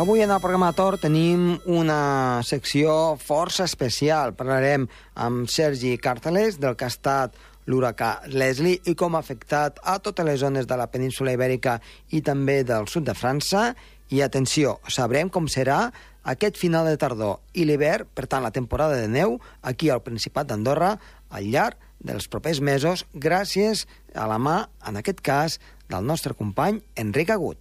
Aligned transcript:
Avui 0.00 0.22
en 0.24 0.30
el 0.32 0.40
programa 0.40 0.72
Tor 0.72 0.96
tenim 0.96 1.58
una 1.68 2.40
secció 2.48 3.18
força 3.20 3.66
especial. 3.68 4.32
Parlarem 4.32 4.86
amb 5.20 5.50
Sergi 5.52 5.92
Carteles 6.00 6.56
del 6.56 6.72
que 6.74 6.86
ha 6.88 6.90
estat 6.90 7.36
l'huracà 7.70 8.10
Leslie 8.34 8.80
i 8.90 8.96
com 8.98 9.14
ha 9.14 9.22
afectat 9.22 9.78
a 9.86 9.98
totes 10.02 10.26
les 10.26 10.42
zones 10.42 10.66
de 10.66 10.76
la 10.78 10.90
península 10.90 11.34
Ibèrica 11.36 11.78
i 12.10 12.20
també 12.26 12.60
del 12.66 12.90
sud 12.90 13.06
de 13.06 13.14
França. 13.14 13.70
I 14.10 14.24
atenció, 14.26 14.80
sabrem 14.90 15.30
com 15.30 15.46
serà 15.46 15.84
aquest 16.26 16.58
final 16.58 16.88
de 16.90 16.98
tardor 17.00 17.38
i 17.54 17.64
l'hivern, 17.64 18.08
per 18.14 18.26
tant 18.26 18.42
la 18.44 18.52
temporada 18.52 18.98
de 18.98 19.08
neu, 19.08 19.38
aquí 19.62 19.88
al 19.88 20.02
Principat 20.02 20.50
d'Andorra, 20.50 20.96
al 21.30 21.50
llarg 21.52 21.78
dels 22.00 22.28
propers 22.32 22.60
mesos, 22.60 23.06
gràcies 23.14 23.86
a 24.14 24.26
la 24.26 24.40
mà, 24.40 24.64
en 24.88 25.00
aquest 25.00 25.22
cas, 25.24 25.60
del 25.90 26.06
nostre 26.06 26.34
company 26.34 26.82
Enric 26.96 27.30
Agut. 27.30 27.60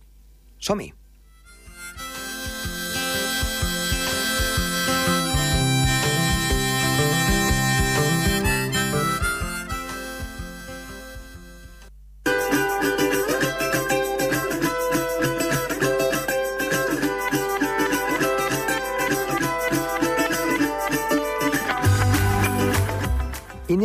Som-hi! 0.60 0.99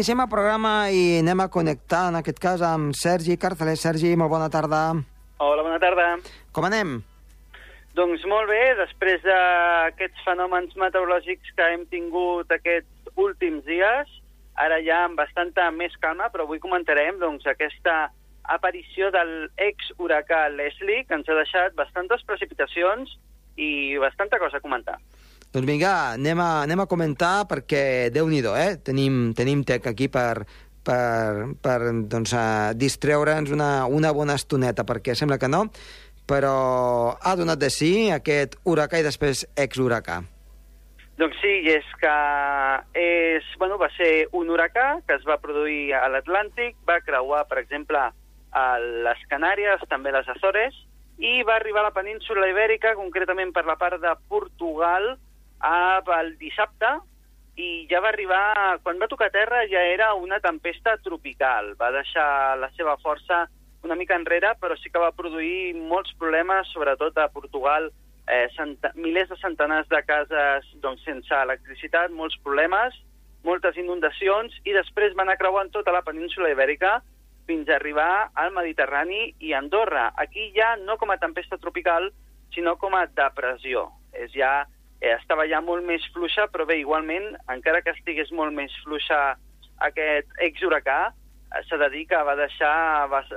Iniciem 0.05 0.21
el 0.21 0.29
programa 0.29 0.71
i 0.93 0.99
anem 1.23 1.41
a 1.41 1.47
connectar, 1.49 2.11
en 2.11 2.19
aquest 2.19 2.37
cas, 2.37 2.61
amb 2.61 2.93
Sergi 2.93 3.39
Carceler. 3.41 3.79
Sergi, 3.81 4.11
molt 4.21 4.29
bona 4.29 4.51
tarda. 4.53 4.81
Hola, 5.41 5.63
bona 5.65 5.79
tarda. 5.81 6.05
Com 6.53 6.67
anem? 6.69 6.91
Doncs 7.97 8.27
molt 8.29 8.53
bé, 8.53 8.59
després 8.83 9.25
d'aquests 9.25 10.27
fenòmens 10.27 10.77
meteorològics 10.77 11.55
que 11.57 11.71
hem 11.73 11.87
tingut 11.89 12.53
aquests 12.53 13.17
últims 13.17 13.65
dies, 13.65 14.13
ara 14.61 14.83
ja 14.85 15.07
amb 15.07 15.17
bastanta 15.23 15.71
més 15.73 15.97
calma, 16.05 16.29
però 16.29 16.45
avui 16.45 16.61
comentarem 16.61 17.17
doncs, 17.25 17.49
aquesta 17.49 18.11
aparició 18.59 19.09
del 19.09 19.33
ex-huracà 19.71 20.51
Leslie, 20.53 21.07
que 21.09 21.17
ens 21.17 21.33
ha 21.33 21.41
deixat 21.41 21.81
bastantes 21.81 22.29
precipitacions 22.29 23.17
i 23.57 23.97
bastanta 24.05 24.37
cosa 24.37 24.61
a 24.61 24.69
comentar. 24.69 25.01
Doncs 25.55 25.69
vinga, 25.71 25.91
anem 26.17 26.41
a, 26.43 26.49
anem 26.65 26.81
a 26.83 26.89
comentar 26.91 27.45
perquè, 27.47 28.11
déu 28.11 28.27
nhi 28.27 28.41
eh? 28.43 28.75
Tenim, 28.83 29.33
tenim 29.39 29.63
tec 29.63 29.87
aquí 29.87 30.09
per, 30.11 30.43
per, 30.83 31.55
per 31.63 31.79
doncs, 32.11 32.33
distreure'ns 32.75 33.53
una, 33.55 33.87
una 33.87 34.11
bona 34.11 34.35
estoneta, 34.35 34.83
perquè 34.83 35.15
sembla 35.15 35.39
que 35.39 35.47
no, 35.47 35.69
però 36.27 37.15
ha 37.23 37.37
donat 37.39 37.61
de 37.63 37.71
sí 37.71 38.11
aquest 38.11 38.57
huracà 38.65 38.99
i 38.99 39.07
després 39.07 39.45
ex-huracà. 39.55 40.25
Doncs 41.23 41.39
sí, 41.39 41.53
és 41.71 41.87
que 42.03 42.15
és, 42.99 43.47
bueno, 43.63 43.79
va 43.79 43.93
ser 43.95 44.27
un 44.35 44.51
huracà 44.51 45.05
que 45.07 45.15
es 45.15 45.23
va 45.23 45.39
produir 45.39 45.95
a 45.95 46.09
l'Atlàntic, 46.11 46.75
va 46.83 46.99
creuar, 47.07 47.45
per 47.47 47.61
exemple, 47.63 48.01
a 48.51 48.65
les 48.81 49.23
Canàries, 49.31 49.87
també 49.87 50.11
les 50.11 50.27
Azores, 50.35 50.75
i 51.23 51.45
va 51.47 51.61
arribar 51.61 51.85
a 51.85 51.93
la 51.93 51.95
península 51.95 52.51
Ibèrica, 52.51 52.97
concretament 52.99 53.55
per 53.55 53.63
la 53.71 53.79
part 53.79 54.03
de 54.03 54.17
Portugal, 54.27 55.15
el 55.63 56.39
dissabte 56.39 56.99
i 57.57 57.87
ja 57.91 58.01
va 58.03 58.11
arribar, 58.11 58.81
quan 58.83 58.99
va 58.99 59.09
tocar 59.09 59.31
terra 59.31 59.63
ja 59.71 59.83
era 59.87 60.15
una 60.15 60.41
tempesta 60.41 60.97
tropical. 60.99 61.75
Va 61.79 61.93
deixar 61.95 62.57
la 62.59 62.71
seva 62.75 62.97
força 62.99 63.47
una 63.85 63.95
mica 63.95 64.17
enrere, 64.17 64.55
però 64.61 64.77
sí 64.81 64.91
que 64.91 64.99
va 64.99 65.13
produir 65.13 65.75
molts 65.77 66.13
problemes, 66.19 66.71
sobretot 66.73 67.19
a 67.19 67.29
Portugal, 67.29 67.91
eh, 68.27 68.49
cent 68.57 68.79
milers 68.95 69.29
de 69.29 69.37
centenars 69.37 69.89
de 69.89 70.01
cases 70.03 70.71
doncs, 70.81 71.05
sense 71.05 71.35
electricitat, 71.35 72.11
molts 72.11 72.37
problemes, 72.43 72.97
moltes 73.45 73.77
inundacions, 73.77 74.57
i 74.65 74.73
després 74.73 75.15
van 75.15 75.29
anar 75.29 75.39
creuant 75.39 75.71
tota 75.71 75.93
la 75.93 76.03
península 76.03 76.51
ibèrica 76.51 77.03
fins 77.47 77.69
a 77.69 77.77
arribar 77.77 78.31
al 78.41 78.55
Mediterrani 78.57 79.35
i 79.39 79.53
Andorra. 79.53 80.11
Aquí 80.17 80.51
ja 80.57 80.75
no 80.81 80.97
com 80.97 81.13
a 81.13 81.21
tempesta 81.21 81.61
tropical, 81.61 82.09
sinó 82.55 82.79
com 82.81 82.95
a 82.97 83.05
depressió. 83.07 83.91
És 84.17 84.33
ja 84.33 84.65
eh, 85.05 85.15
estava 85.19 85.47
ja 85.51 85.61
molt 85.61 85.85
més 85.85 86.05
fluixa, 86.15 86.49
però 86.53 86.67
bé, 86.69 86.79
igualment, 86.81 87.35
encara 87.53 87.83
que 87.85 87.93
estigués 87.93 88.33
molt 88.33 88.55
més 88.57 88.73
fluixa 88.85 89.19
aquest 89.85 90.31
ex-huracà, 90.47 91.01
eh, 91.11 91.65
s'ha 91.69 91.81
de 91.83 91.91
dir 91.93 92.07
que 92.11 92.23
va 92.29 92.37
deixar 92.41 92.75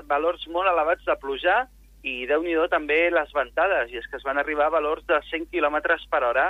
valors 0.08 0.48
molt 0.54 0.72
elevats 0.72 1.04
de 1.06 1.18
pluja 1.20 1.66
i, 2.04 2.26
déu 2.30 2.44
nhi 2.44 2.56
també 2.72 3.10
les 3.12 3.34
ventades, 3.36 3.92
i 3.92 4.00
és 4.00 4.08
que 4.08 4.18
es 4.18 4.24
van 4.24 4.40
arribar 4.40 4.68
a 4.68 4.78
valors 4.78 5.04
de 5.10 5.20
100 5.30 5.52
km 5.52 5.82
per 6.10 6.24
hora 6.24 6.48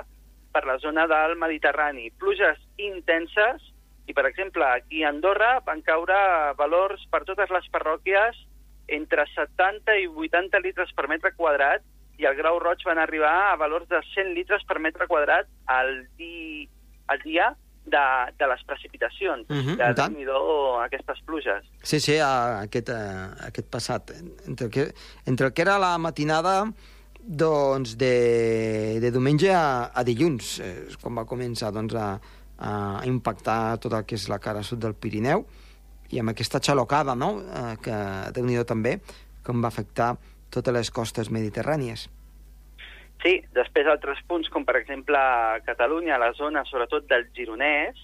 per 0.53 0.65
la 0.65 0.77
zona 0.79 1.07
del 1.07 1.35
Mediterrani. 1.35 2.11
Pluges 2.19 2.59
intenses, 2.77 3.73
i 4.07 4.13
per 4.13 4.25
exemple, 4.29 4.63
aquí 4.65 5.03
a 5.03 5.09
Andorra 5.09 5.57
van 5.65 5.81
caure 5.81 6.17
valors 6.57 7.03
per 7.11 7.25
totes 7.25 7.51
les 7.51 7.67
parròquies 7.73 8.37
entre 8.87 9.25
70 9.33 9.97
i 9.99 10.07
80 10.07 10.61
litres 10.63 10.93
per 10.95 11.09
metre 11.11 11.33
quadrat, 11.35 11.83
i 12.17 12.25
el 12.25 12.35
grau 12.37 12.59
roig 12.59 12.81
van 12.85 12.99
arribar 13.01 13.51
a 13.51 13.55
valors 13.61 13.87
de 13.89 14.01
100 14.13 14.33
litres 14.33 14.65
per 14.67 14.79
metre 14.81 15.07
quadrat 15.07 15.49
al, 15.65 16.07
di, 16.17 16.67
al 17.07 17.21
dia 17.23 17.51
de, 17.87 18.03
de 18.39 18.47
les 18.51 18.63
precipitacions, 18.67 19.45
uh 19.49 19.53
mhm, 19.53 19.77
-huh, 19.77 19.77
de 19.77 20.25
déu 20.25 20.81
aquestes 20.81 21.19
pluges. 21.25 21.63
Sí, 21.81 21.99
sí, 21.99 22.19
aquest, 22.19 22.89
aquest 22.89 23.69
passat. 23.69 24.11
Entre 24.45 24.65
el, 24.65 24.71
que, 24.71 24.93
entre 25.25 25.47
el 25.47 25.53
que 25.53 25.61
era 25.61 25.77
la 25.79 25.97
matinada 25.97 26.71
doncs, 27.27 27.97
de, 27.97 28.99
de 28.99 29.11
diumenge 29.11 29.53
a, 29.53 29.91
a 29.93 30.03
dilluns, 30.03 30.59
eh, 30.59 30.87
quan 31.01 31.15
va 31.17 31.25
començar 31.25 31.71
doncs, 31.71 31.93
a, 31.95 32.19
a 32.57 33.01
impactar 33.05 33.77
tot 33.79 33.93
el 33.93 34.05
que 34.05 34.15
és 34.15 34.27
la 34.29 34.39
cara 34.39 34.63
sud 34.63 34.79
del 34.79 34.95
Pirineu, 34.95 35.45
i 36.09 36.19
amb 36.19 36.29
aquesta 36.29 36.59
xalocada, 36.59 37.15
no?, 37.15 37.41
eh, 37.41 37.75
que 37.83 37.95
déu 38.33 38.45
nhi 38.45 38.63
també, 38.63 38.99
com 39.43 39.61
va 39.61 39.67
afectar 39.67 40.15
totes 40.53 40.73
les 40.73 40.91
costes 40.91 41.31
mediterrànies. 41.33 42.07
Sí, 43.23 43.39
després 43.55 43.89
altres 43.89 44.19
punts, 44.29 44.49
com 44.53 44.65
per 44.65 44.77
exemple 44.77 45.19
Catalunya, 45.65 46.19
la 46.21 46.33
zona 46.37 46.63
sobretot 46.69 47.07
del 47.09 47.25
Gironès, 47.33 47.97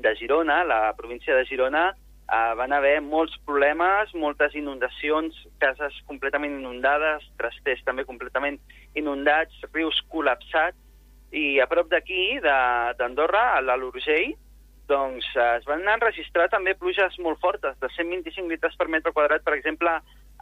de 0.00 0.14
Girona, 0.16 0.62
la 0.64 0.92
província 0.96 1.34
de 1.36 1.46
Girona, 1.48 1.90
eh, 1.92 2.52
van 2.56 2.72
haver 2.72 3.00
molts 3.00 3.36
problemes, 3.46 4.12
moltes 4.14 4.54
inundacions, 4.54 5.36
cases 5.58 5.96
completament 6.06 6.58
inundades, 6.60 7.24
trasters 7.40 7.82
també 7.84 8.04
completament 8.08 8.60
inundats, 8.94 9.56
rius 9.72 10.00
col·lapsats, 10.12 10.78
i 11.32 11.60
a 11.62 11.66
prop 11.70 11.90
d'aquí, 11.90 12.40
d'Andorra, 12.42 13.44
a 13.56 13.76
l'Urgell, 13.78 14.34
doncs 14.90 15.28
es 15.38 15.66
van 15.68 15.86
enregistrar 15.86 16.48
també 16.50 16.74
pluges 16.74 17.14
molt 17.22 17.38
fortes, 17.42 17.76
de 17.78 17.90
125 17.94 18.50
litres 18.50 18.74
per 18.76 18.88
metre 18.90 19.12
quadrat, 19.14 19.44
per 19.46 19.54
exemple, 19.54 19.92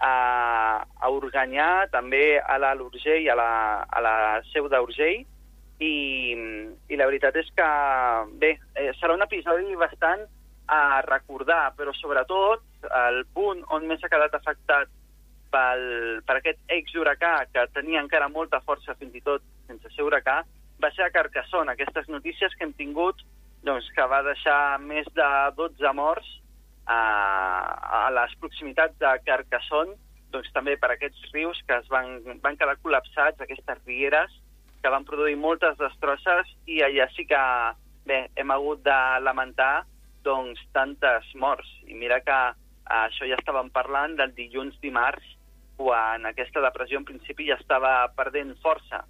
a, 0.01 0.85
a 0.85 1.11
Organyà, 1.11 1.89
també 1.93 2.39
a 2.39 2.59
la 2.61 2.75
l'Urgell, 2.79 3.29
a, 3.31 3.37
la, 3.39 3.51
a 3.89 4.03
la 4.05 4.15
seu 4.53 4.69
d'Urgell, 4.71 5.25
i, 5.79 5.95
i 6.91 6.99
la 6.99 7.07
veritat 7.07 7.37
és 7.39 7.49
que, 7.55 7.69
bé, 8.43 8.57
eh, 8.75 8.91
serà 8.99 9.15
un 9.15 9.23
episodi 9.23 9.77
bastant 9.79 10.25
a 10.69 11.01
recordar, 11.07 11.73
però 11.79 11.95
sobretot 11.97 12.65
el 13.07 13.23
punt 13.35 13.63
on 13.75 13.87
més 13.89 14.03
ha 14.05 14.11
quedat 14.13 14.35
afectat 14.37 14.91
pel, 15.53 15.85
per 16.27 16.39
aquest 16.39 16.61
ex-huracà, 16.75 17.35
que 17.53 17.67
tenia 17.75 18.03
encara 18.03 18.29
molta 18.29 18.61
força 18.67 18.97
fins 18.99 19.17
i 19.17 19.25
tot 19.25 19.45
sense 19.71 19.95
ser 19.95 20.05
huracà, 20.05 20.43
va 20.83 20.91
ser 20.95 21.07
a 21.07 21.13
Carcassonne, 21.15 21.73
aquestes 21.73 22.11
notícies 22.13 22.55
que 22.55 22.67
hem 22.67 22.75
tingut 22.79 23.23
doncs, 23.67 23.89
que 23.95 24.05
va 24.07 24.21
deixar 24.23 24.79
més 24.83 25.09
de 25.17 25.31
12 25.57 25.95
morts 25.97 26.29
a, 26.89 27.01
a 28.01 28.11
les 28.17 28.35
proximitats 28.41 28.97
de 29.01 29.13
Carcassonne, 29.27 29.97
doncs 30.33 30.51
també 30.53 30.77
per 30.81 30.93
aquests 30.93 31.31
rius 31.33 31.61
que 31.69 31.79
es 31.81 31.89
van, 31.93 32.19
van 32.45 32.57
quedar 32.61 32.77
col·lapsats, 32.83 33.41
aquestes 33.41 33.81
rieres, 33.87 34.33
que 34.83 34.93
van 34.93 35.07
produir 35.09 35.37
moltes 35.37 35.77
destrosses 35.81 36.51
i 36.71 36.83
allà 36.87 37.09
sí 37.15 37.27
que 37.29 37.41
bé, 38.09 38.21
hem 38.37 38.53
hagut 38.55 38.85
de 38.87 38.99
lamentar 39.25 39.85
doncs, 40.25 40.61
tantes 40.77 41.29
morts. 41.35 41.69
I 41.89 41.97
mira 41.97 42.21
que 42.25 42.39
això 42.99 43.29
ja 43.29 43.39
estàvem 43.39 43.71
parlant 43.75 44.17
del 44.19 44.35
dilluns 44.37 44.79
dimarts, 44.85 45.25
quan 45.79 46.27
aquesta 46.27 46.63
depressió 46.65 46.99
en 46.99 47.07
principi 47.07 47.47
ja 47.49 47.59
estava 47.61 48.09
perdent 48.17 48.57
força. 48.65 49.05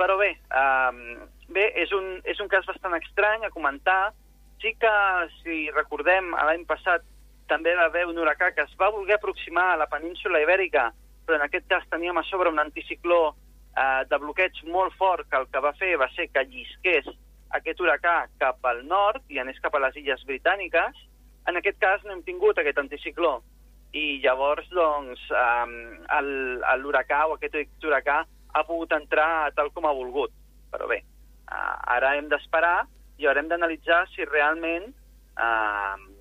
Però 0.00 0.16
bé, 0.18 0.32
eh, 0.32 1.28
bé 1.52 1.66
és, 1.82 1.92
un, 1.92 2.18
és 2.24 2.40
un 2.40 2.48
cas 2.48 2.66
bastant 2.66 2.96
estrany 2.96 3.44
a 3.44 3.52
comentar, 3.54 4.12
sí 4.60 4.74
que, 4.80 4.94
si 5.40 5.68
recordem, 5.76 6.32
l'any 6.34 6.64
passat 6.68 7.04
també 7.50 7.74
va 7.74 7.88
haver 7.90 8.06
un 8.06 8.18
huracà 8.22 8.52
que 8.54 8.62
es 8.62 8.74
va 8.80 8.92
voler 8.94 9.16
aproximar 9.18 9.72
a 9.72 9.78
la 9.80 9.88
península 9.90 10.40
Ibèrica, 10.42 10.90
però 11.26 11.38
en 11.38 11.46
aquest 11.46 11.66
cas 11.70 11.86
teníem 11.90 12.18
a 12.18 12.26
sobre 12.30 12.50
un 12.50 12.62
anticicló 12.62 13.34
eh, 13.76 14.02
de 14.10 14.18
bloqueig 14.22 14.62
molt 14.70 14.94
fort 14.98 15.26
que 15.30 15.38
el 15.40 15.48
que 15.50 15.62
va 15.64 15.74
fer 15.78 15.96
va 15.98 16.08
ser 16.14 16.28
que 16.30 16.46
llisqués 16.46 17.08
aquest 17.58 17.80
huracà 17.82 18.16
cap 18.38 18.66
al 18.70 18.84
nord 18.86 19.24
i 19.28 19.40
anés 19.42 19.58
cap 19.62 19.74
a 19.74 19.82
les 19.82 19.96
Illes 19.98 20.22
Britàniques. 20.26 21.06
En 21.50 21.58
aquest 21.58 21.80
cas 21.82 22.04
no 22.06 22.14
hem 22.14 22.22
tingut 22.26 22.58
aquest 22.58 22.78
anticicló 22.78 23.40
i 23.96 24.20
llavors 24.22 24.68
doncs, 24.70 25.22
eh, 25.34 26.20
l'huracà 26.78 27.24
o 27.26 27.34
aquest 27.34 27.84
huracà 27.84 28.20
ha 28.54 28.62
pogut 28.66 28.92
entrar 28.94 29.50
tal 29.56 29.72
com 29.74 29.86
ha 29.86 29.96
volgut. 29.96 30.30
Però 30.70 30.86
bé, 30.86 31.02
eh, 31.02 31.74
ara 31.96 32.14
hem 32.16 32.30
d'esperar 32.30 32.86
i 33.18 33.26
haurem 33.26 33.50
d'analitzar 33.50 34.04
si 34.14 34.24
realment 34.24 34.86
eh, 34.90 36.19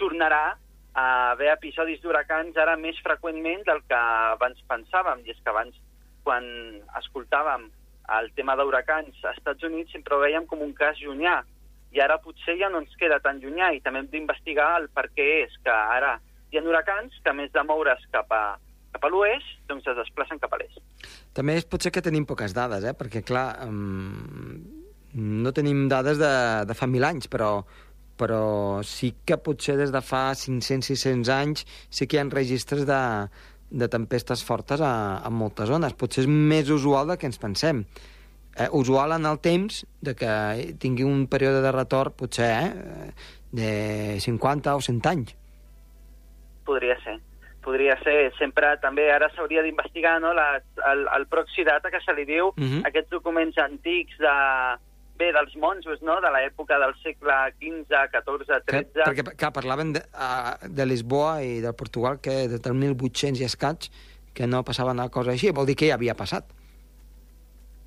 tornarà 0.00 0.56
a 0.96 1.06
haver 1.32 1.50
episodis 1.52 2.00
d'huracans 2.00 2.56
ara 2.56 2.76
més 2.80 2.98
freqüentment 3.04 3.66
del 3.66 3.82
que 3.88 3.98
abans 4.36 4.62
pensàvem. 4.70 5.24
I 5.26 5.34
és 5.34 5.42
que 5.42 5.52
abans, 5.52 5.76
quan 6.24 6.46
escoltàvem 7.02 7.68
el 8.16 8.30
tema 8.38 8.56
d'huracans 8.56 9.18
als 9.24 9.36
Estats 9.36 9.66
Units, 9.68 9.92
sempre 9.92 10.16
ho 10.16 10.22
veiem 10.22 10.46
com 10.48 10.62
un 10.64 10.72
cas 10.76 10.98
llunyà. 11.02 11.40
I 11.92 12.00
ara 12.02 12.18
potser 12.22 12.56
ja 12.60 12.70
no 12.72 12.80
ens 12.82 12.96
queda 13.00 13.20
tan 13.24 13.40
llunyà 13.42 13.72
i 13.74 13.82
també 13.84 14.02
hem 14.02 14.08
d'investigar 14.12 14.70
el 14.80 14.88
per 14.94 15.08
què 15.16 15.26
és 15.44 15.52
que 15.64 15.72
ara 15.72 16.16
hi 16.52 16.58
ha 16.58 16.64
huracans 16.64 17.14
que, 17.24 17.32
més 17.36 17.52
de 17.52 17.62
moure's 17.66 18.04
cap 18.14 18.32
a, 18.32 18.56
cap 18.96 19.04
a 19.04 19.12
l'oest, 19.12 19.52
doncs 19.68 19.86
es 19.90 19.98
desplacen 19.98 20.40
cap 20.42 20.54
a 20.54 20.60
l'est. 20.60 20.80
També 21.36 21.56
és 21.60 21.68
potser 21.68 21.92
que 21.92 22.04
tenim 22.04 22.24
poques 22.28 22.54
dades, 22.56 22.84
eh? 22.84 22.94
perquè, 22.96 23.22
clar, 23.26 23.48
um, 23.66 24.86
no 25.16 25.52
tenim 25.56 25.86
dades 25.92 26.20
de, 26.20 26.32
de 26.68 26.76
fa 26.78 26.88
mil 26.90 27.04
anys, 27.04 27.28
però, 27.32 27.50
però 28.16 28.82
sí 28.86 29.12
que 29.24 29.36
potser 29.36 29.76
des 29.76 29.92
de 29.92 30.02
fa 30.02 30.30
500-600 30.32 31.32
anys 31.32 31.66
sí 31.90 32.06
que 32.06 32.16
hi 32.16 32.20
ha 32.22 32.26
registres 32.32 32.86
de, 32.88 33.00
de 33.70 33.88
tempestes 33.92 34.44
fortes 34.44 34.80
a, 34.80 35.18
a 35.18 35.30
moltes 35.30 35.68
zones. 35.68 35.96
Potser 35.98 36.24
és 36.24 36.30
més 36.30 36.70
usual 36.72 37.10
del 37.10 37.20
que 37.20 37.28
ens 37.30 37.40
pensem. 37.42 37.84
Eh, 38.56 38.68
usual 38.72 39.12
en 39.12 39.26
el 39.28 39.38
temps 39.44 39.82
de 40.00 40.14
que 40.16 40.32
tingui 40.80 41.04
un 41.04 41.26
període 41.28 41.60
de 41.60 41.72
retorn, 41.74 42.14
potser, 42.16 42.52
eh, 42.72 43.10
de 43.52 43.70
50 44.20 44.76
o 44.76 44.80
100 44.80 45.00
anys. 45.12 45.34
Podria 46.64 46.96
ser. 47.04 47.18
Podria 47.62 47.98
ser. 48.02 48.32
Sempre 48.38 48.72
també 48.80 49.10
ara 49.12 49.28
s'hauria 49.34 49.62
d'investigar 49.66 50.16
no, 50.22 50.32
la, 50.34 50.62
el, 50.92 51.04
el 51.18 51.26
proxidata 51.28 51.90
que 51.92 52.00
se 52.00 52.14
li 52.14 52.24
diu, 52.24 52.48
uh 52.48 52.54
-huh. 52.56 52.82
aquests 52.88 53.10
documents 53.10 53.58
antics 53.58 54.16
de, 54.18 54.36
bé, 55.18 55.30
dels 55.34 55.54
monjos, 55.60 56.02
no?, 56.06 56.18
de 56.22 56.30
l'època 56.34 56.78
del 56.82 56.94
segle 57.02 57.36
XV, 57.56 58.02
XIV, 58.12 58.44
XIII... 58.46 58.92
Que, 58.92 59.00
perquè, 59.02 59.24
clar, 59.36 59.52
parlaven 59.56 59.94
de, 59.96 60.02
uh, 60.14 60.68
de 60.68 60.86
Lisboa 60.86 61.40
i 61.44 61.58
de 61.64 61.72
Portugal 61.76 62.20
que 62.22 62.44
des 62.52 62.62
del 62.62 62.76
1800 62.78 63.42
i 63.42 63.48
escaig 63.48 63.90
que 64.36 64.46
no 64.46 64.62
passava 64.68 64.92
una 64.92 65.08
cosa 65.08 65.32
així, 65.32 65.50
vol 65.56 65.68
dir 65.68 65.76
que 65.80 65.88
ja 65.88 65.96
havia 65.96 66.16
passat. 66.16 66.48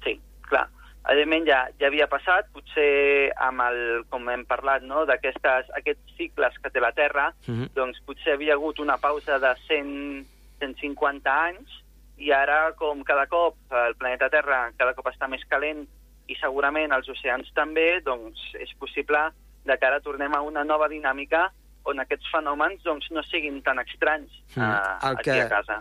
Sí, 0.06 0.16
clar. 0.50 0.66
Evidentment 1.06 1.46
ja, 1.50 1.60
ja 1.82 1.90
havia 1.90 2.10
passat, 2.10 2.50
potser 2.54 3.30
amb 3.50 3.62
el, 3.68 3.80
com 4.10 4.26
hem 4.34 4.48
parlat, 4.50 4.86
no?, 4.86 5.06
d'aquests 5.10 6.18
cicles 6.18 6.58
que 6.64 6.74
té 6.74 6.82
la 6.82 6.96
Terra, 6.98 7.30
uh 7.34 7.52
mhm. 7.52 7.62
-huh. 7.62 7.70
doncs 7.76 8.02
potser 8.06 8.34
havia 8.34 8.58
hagut 8.58 8.80
una 8.80 8.98
pausa 8.98 9.38
de 9.40 9.54
100, 9.68 10.26
150 10.60 11.30
anys, 11.30 11.84
i 12.20 12.34
ara, 12.36 12.74
com 12.76 13.02
cada 13.08 13.26
cop 13.32 13.56
el 13.72 13.96
planeta 13.96 14.30
Terra 14.30 14.72
cada 14.78 14.94
cop 14.98 15.08
està 15.08 15.30
més 15.32 15.44
calent 15.48 15.86
i 16.30 16.38
segurament 16.40 16.94
els 16.96 17.10
oceans 17.10 17.50
també, 17.58 18.00
doncs 18.06 18.42
és 18.62 18.72
possible 18.80 19.22
de 19.66 19.78
que 19.78 19.88
ara 19.88 20.02
tornem 20.02 20.34
a 20.36 20.42
una 20.46 20.64
nova 20.64 20.88
dinàmica 20.92 21.48
on 21.90 22.02
aquests 22.04 22.30
fenòmens 22.32 22.84
doncs, 22.86 23.10
no 23.16 23.24
siguin 23.26 23.62
tan 23.66 23.82
estranys 23.82 24.32
mm. 24.56 24.62
uh, 24.62 25.12
aquí 25.14 25.32
que, 25.32 25.42
a 25.42 25.50
casa. 25.50 25.80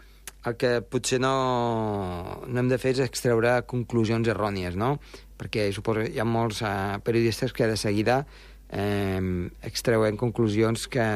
El 0.49 0.57
que 0.57 0.73
potser 0.87 1.19
no, 1.21 1.35
no 2.47 2.61
hem 2.61 2.69
de 2.71 2.79
fer 2.81 2.95
és 2.97 3.03
extreure 3.05 3.59
conclusions 3.69 4.29
errònies, 4.31 4.79
no? 4.79 4.97
Perquè 5.39 5.69
suposo 5.75 6.07
hi 6.07 6.21
ha 6.23 6.27
molts 6.29 6.63
uh, 6.63 6.99
periodistes 7.05 7.53
que 7.55 7.69
de 7.69 7.77
seguida 7.79 8.23
eh, 8.71 9.21
extreuen 9.67 10.17
conclusions 10.21 10.87
que, 10.89 11.07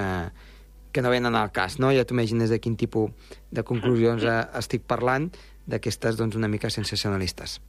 que 0.93 1.03
no 1.05 1.11
venen 1.15 1.39
al 1.39 1.53
cas, 1.55 1.79
no? 1.83 1.93
Ja 1.95 2.05
t'imagines 2.09 2.53
de 2.53 2.61
quin 2.63 2.77
tipus 2.77 3.35
de 3.51 3.65
conclusions 3.67 4.27
uh, 4.27 4.43
estic 4.59 4.87
parlant, 4.89 5.31
d'aquestes 5.67 6.19
doncs, 6.19 6.37
una 6.37 6.51
mica 6.51 6.71
sensacionalistes. 6.71 7.61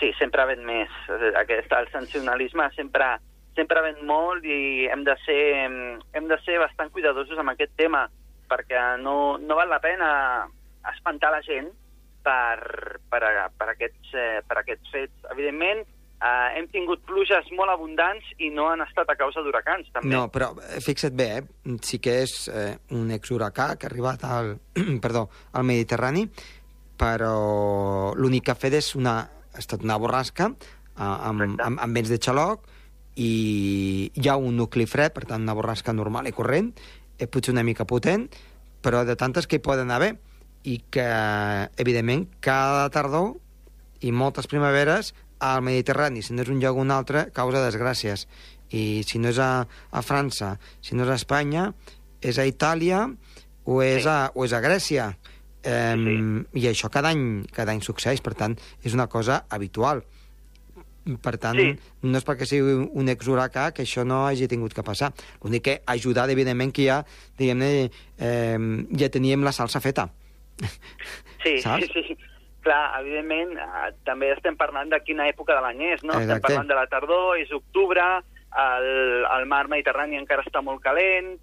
Sí, 0.00 0.14
sempre 0.18 0.46
ven 0.48 0.64
més. 0.64 0.92
Aquest, 1.42 1.72
el 1.76 1.90
sensacionalisme 1.92 2.70
sempre, 2.76 3.12
sempre 3.58 3.82
ven 3.84 4.00
molt 4.08 4.46
i 4.48 4.88
hem 4.88 5.04
de, 5.04 5.16
ser, 5.26 5.42
hem 6.16 6.30
de 6.30 6.40
ser 6.46 6.56
bastant 6.62 6.90
cuidadosos 6.94 7.38
amb 7.38 7.52
aquest 7.52 7.76
tema 7.76 8.06
perquè 8.50 8.80
no, 8.98 9.36
no 9.38 9.58
val 9.58 9.70
la 9.70 9.78
pena 9.78 10.10
espantar 10.90 11.30
la 11.30 11.44
gent 11.46 11.68
per, 12.24 12.98
per, 13.12 13.22
per, 13.56 13.72
aquests, 13.74 14.12
eh, 14.16 14.42
per 14.46 14.60
aquests 14.60 14.92
fets. 14.92 15.26
Evidentment, 15.34 15.84
eh, 16.20 16.48
hem 16.58 16.68
tingut 16.72 17.04
pluges 17.08 17.48
molt 17.56 17.72
abundants 17.72 18.26
i 18.42 18.50
no 18.54 18.68
han 18.72 18.84
estat 18.84 19.12
a 19.12 19.18
causa 19.20 19.44
d'huracans, 19.44 19.90
també. 19.94 20.12
No, 20.12 20.26
però 20.32 20.52
eh, 20.58 20.80
fixa't 20.84 21.16
bé, 21.16 21.30
eh? 21.40 21.76
sí 21.86 22.00
que 22.02 22.20
és 22.24 22.34
eh, 22.52 22.72
un 22.96 23.12
exhuracà 23.16 23.74
que 23.76 23.88
ha 23.88 23.92
arribat 23.92 24.24
al, 24.28 24.54
perdó, 25.04 25.28
al 25.52 25.68
Mediterrani, 25.68 26.26
però 27.00 28.12
l'únic 28.18 28.48
que 28.48 28.52
ha 28.56 28.60
fet 28.60 28.76
és 28.76 28.94
una 28.98 29.22
ha 29.54 29.62
estat 29.62 29.84
una 29.86 29.98
borrasca 30.00 30.52
amb, 30.96 31.42
amb, 31.42 31.80
amb 31.80 31.96
vents 31.96 32.10
de 32.10 32.18
xaloc 32.22 32.66
i 33.20 34.10
hi 34.14 34.28
ha 34.28 34.36
un 34.38 34.56
nucli 34.56 34.86
fred, 34.86 35.12
per 35.12 35.26
tant 35.28 35.42
una 35.42 35.56
borrasca 35.56 35.92
normal 35.92 36.28
i 36.30 36.34
corrent, 36.36 36.70
és 37.18 37.28
potser 37.28 37.52
una 37.52 37.66
mica 37.66 37.84
potent, 37.84 38.28
però 38.80 39.04
de 39.04 39.16
tantes 39.18 39.46
que 39.46 39.58
hi 39.58 39.64
poden 39.64 39.90
haver 39.90 40.14
i 40.64 40.78
que, 40.92 41.08
evidentment, 41.80 42.26
cada 42.44 42.88
tardor 42.92 43.34
i 44.00 44.12
moltes 44.12 44.48
primaveres 44.48 45.12
al 45.40 45.62
Mediterrani, 45.64 46.22
si 46.22 46.36
no 46.36 46.44
és 46.44 46.52
un 46.52 46.60
lloc 46.60 46.76
o 46.76 46.84
un 46.84 46.92
altre, 46.92 47.28
causa 47.36 47.64
desgràcies. 47.64 48.26
I 48.70 49.02
si 49.08 49.18
no 49.18 49.32
és 49.32 49.40
a, 49.40 49.66
a 49.66 50.02
França, 50.04 50.54
si 50.84 50.94
no 50.94 51.06
és 51.06 51.10
a 51.10 51.18
Espanya, 51.18 51.70
és 52.20 52.38
a 52.38 52.46
Itàlia 52.46 53.06
o 53.64 53.80
és, 53.82 54.04
sí. 54.04 54.08
a, 54.08 54.30
o 54.34 54.44
és 54.46 54.54
a 54.54 54.60
Grècia. 54.62 55.10
Eh, 55.62 55.96
sí. 55.96 56.16
I 56.62 56.70
això 56.70 56.88
cada 56.92 57.12
any, 57.12 57.44
cada 57.52 57.74
any 57.74 57.82
succeeix, 57.84 58.22
per 58.24 58.34
tant, 58.38 58.56
és 58.84 58.96
una 58.96 59.08
cosa 59.12 59.44
habitual. 59.50 60.02
Per 61.24 61.32
tant, 61.40 61.56
sí. 61.56 61.72
no 62.04 62.18
és 62.20 62.26
perquè 62.28 62.46
sigui 62.46 62.74
un 63.00 63.08
ex-huracà 63.08 63.70
que 63.74 63.86
això 63.86 64.04
no 64.04 64.26
hagi 64.28 64.48
tingut 64.48 64.74
que 64.76 64.84
passar. 64.86 65.10
L'únic 65.42 65.64
que 65.66 65.76
ha 65.80 65.96
ajudat, 65.96 66.30
evidentment, 66.32 66.72
que 66.76 66.86
ja, 66.86 67.00
diguem-ne, 67.40 67.70
eh, 68.20 68.58
ja 69.00 69.08
teníem 69.12 69.44
la 69.46 69.54
salsa 69.56 69.80
feta. 69.80 70.10
Sí, 71.42 71.56
Saps? 71.64 71.88
sí, 71.94 72.04
sí. 72.08 72.18
Clar, 72.60 73.00
evidentment, 73.00 73.56
eh, 73.56 73.92
també 74.04 74.28
estem 74.34 74.58
parlant 74.60 74.92
de 74.92 75.00
quina 75.00 75.28
època 75.32 75.56
de 75.56 75.64
l'any 75.64 75.86
és, 75.94 76.02
no? 76.04 76.18
Exacte. 76.18 76.36
Estem 76.36 76.44
parlant 76.44 76.68
de 76.68 76.76
la 76.76 76.88
tardor, 76.92 77.38
és 77.40 77.52
octubre, 77.56 78.04
el, 78.50 78.90
el 79.24 79.46
mar 79.48 79.64
Mediterrani 79.72 80.20
encara 80.20 80.44
està 80.44 80.62
molt 80.64 80.82
calent, 80.84 81.38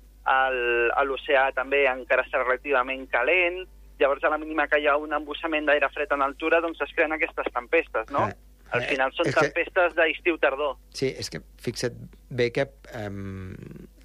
l'oceà 1.08 1.50
també 1.56 1.86
encara 1.88 2.26
està 2.28 2.42
relativament 2.44 3.06
calent, 3.10 3.64
Llavors, 4.00 4.24
a 4.24 4.30
la 4.30 4.38
mínima 4.38 4.68
que 4.70 4.80
hi 4.80 4.88
ha 4.88 4.98
un 5.02 5.14
embussament 5.16 5.66
d'aire 5.66 5.90
fred 5.94 6.12
en 6.14 6.22
altura, 6.22 6.62
doncs 6.62 6.82
es 6.86 6.94
creen 6.94 7.16
aquestes 7.16 7.50
tempestes, 7.54 8.12
no? 8.14 8.28
Eh, 8.28 8.36
Al 8.78 8.84
final 8.84 9.14
són 9.16 9.30
tempestes 9.32 9.94
que... 9.96 10.02
d'estiu-tardor. 10.02 10.76
Sí, 10.94 11.14
és 11.16 11.32
que 11.32 11.40
fixa't 11.64 11.98
bé 12.30 12.50
que 12.54 12.68
um, 13.00 13.54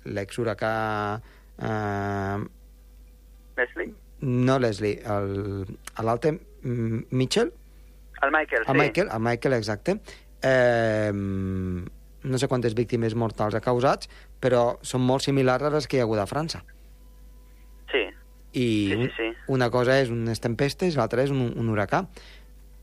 l'ex-huracà... 0.07 0.75
Uh, 1.59 2.45
Leslie? 3.59 3.93
No 4.23 4.59
Leslie, 4.63 5.03
l'altre 6.07 6.37
Mitchell? 6.63 7.51
El 8.23 8.31
Michael, 8.31 8.65
sí. 8.65 8.71
El 8.71 8.79
Michael, 8.79 9.09
el 9.13 9.21
Michael, 9.21 9.57
exacte. 9.59 9.97
Eh, 10.43 11.11
no 11.13 12.39
sé 12.39 12.49
quantes 12.49 12.75
víctimes 12.79 13.17
mortals 13.19 13.59
ha 13.59 13.61
causat, 13.61 14.07
però 14.41 14.79
són 14.87 15.03
molt 15.03 15.27
similars 15.27 15.67
a 15.67 15.73
les 15.75 15.91
que 15.91 15.99
hi 15.99 16.03
ha 16.03 16.07
hagut 16.07 16.23
a 16.23 16.29
França. 16.31 16.63
I 18.53 18.67
sí, 18.93 18.97
sí, 18.97 19.11
sí. 19.17 19.29
una 19.49 19.71
cosa 19.73 19.99
és 20.03 20.11
unes 20.13 20.41
tempestes, 20.45 20.97
l'altra 20.99 21.25
és 21.25 21.33
un, 21.33 21.47
un 21.57 21.73
huracà. 21.73 22.05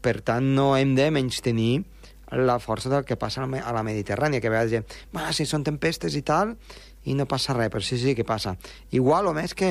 Per 0.02 0.16
tant, 0.26 0.46
no 0.56 0.72
hem 0.78 0.96
de 0.98 1.10
menys 1.12 1.42
tenir 1.46 1.84
la 2.32 2.60
força 2.62 2.90
del 2.90 3.06
que 3.06 3.18
passa 3.18 3.44
a 3.44 3.74
la 3.74 3.84
Mediterrània, 3.84 4.42
que 4.42 4.50
a 4.50 4.54
vegades 4.54 4.72
diem, 4.72 4.86
ah, 5.18 5.32
si 5.34 5.46
són 5.50 5.66
tempestes 5.66 6.16
i 6.16 6.22
tal, 6.26 6.56
i 7.06 7.16
no 7.18 7.26
passa 7.30 7.56
res, 7.58 7.72
però 7.74 7.82
sí, 7.84 7.98
sí 7.98 8.16
que 8.16 8.26
passa. 8.26 8.56
Igual 8.92 9.28
o 9.28 9.34
més 9.34 9.56
que, 9.58 9.70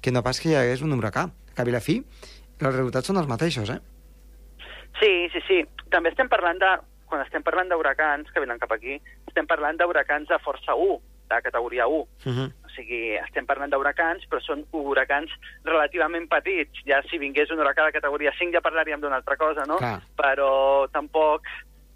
que 0.00 0.12
no 0.12 0.22
pas 0.22 0.40
que 0.40 0.50
hi 0.50 0.58
hagués 0.58 0.84
un 0.84 0.92
huracà. 0.96 1.28
A 1.52 1.64
la 1.68 1.80
fi, 1.84 1.98
els 2.60 2.74
resultats 2.74 3.10
són 3.10 3.20
els 3.20 3.28
mateixos, 3.28 3.68
eh? 3.68 3.80
Sí, 5.00 5.28
sí, 5.32 5.40
sí. 5.48 5.58
També 5.92 6.12
estem 6.12 6.30
parlant 6.32 6.60
de, 6.60 6.70
quan 7.10 7.24
estem 7.24 7.44
parlant 7.44 7.68
d'huracans 7.68 8.30
que 8.32 8.40
venen 8.40 8.60
cap 8.62 8.72
aquí, 8.72 8.98
estem 9.28 9.48
parlant 9.48 9.76
d'huracans 9.76 10.30
de 10.30 10.38
força 10.44 10.76
1, 10.78 10.98
de 11.32 11.40
categoria 11.44 11.86
1. 11.86 12.00
Uh 12.00 12.32
-huh. 12.32 12.48
Sigui, 12.76 13.16
estem 13.20 13.46
parlant 13.48 13.72
d'huracans, 13.72 14.24
però 14.30 14.40
són 14.44 14.64
huracans 14.76 15.32
relativament 15.66 16.28
petits. 16.30 16.84
Ja 16.88 17.02
si 17.08 17.20
vingués 17.22 17.52
un 17.52 17.60
huracà 17.60 17.86
de 17.88 17.96
categoria 17.98 18.32
5 18.38 18.54
ja 18.56 18.64
parlaríem 18.64 19.02
d'una 19.02 19.20
altra 19.20 19.36
cosa, 19.40 19.66
no? 19.68 19.80
Clar. 19.82 20.00
Però 20.18 20.52
tampoc... 20.94 21.48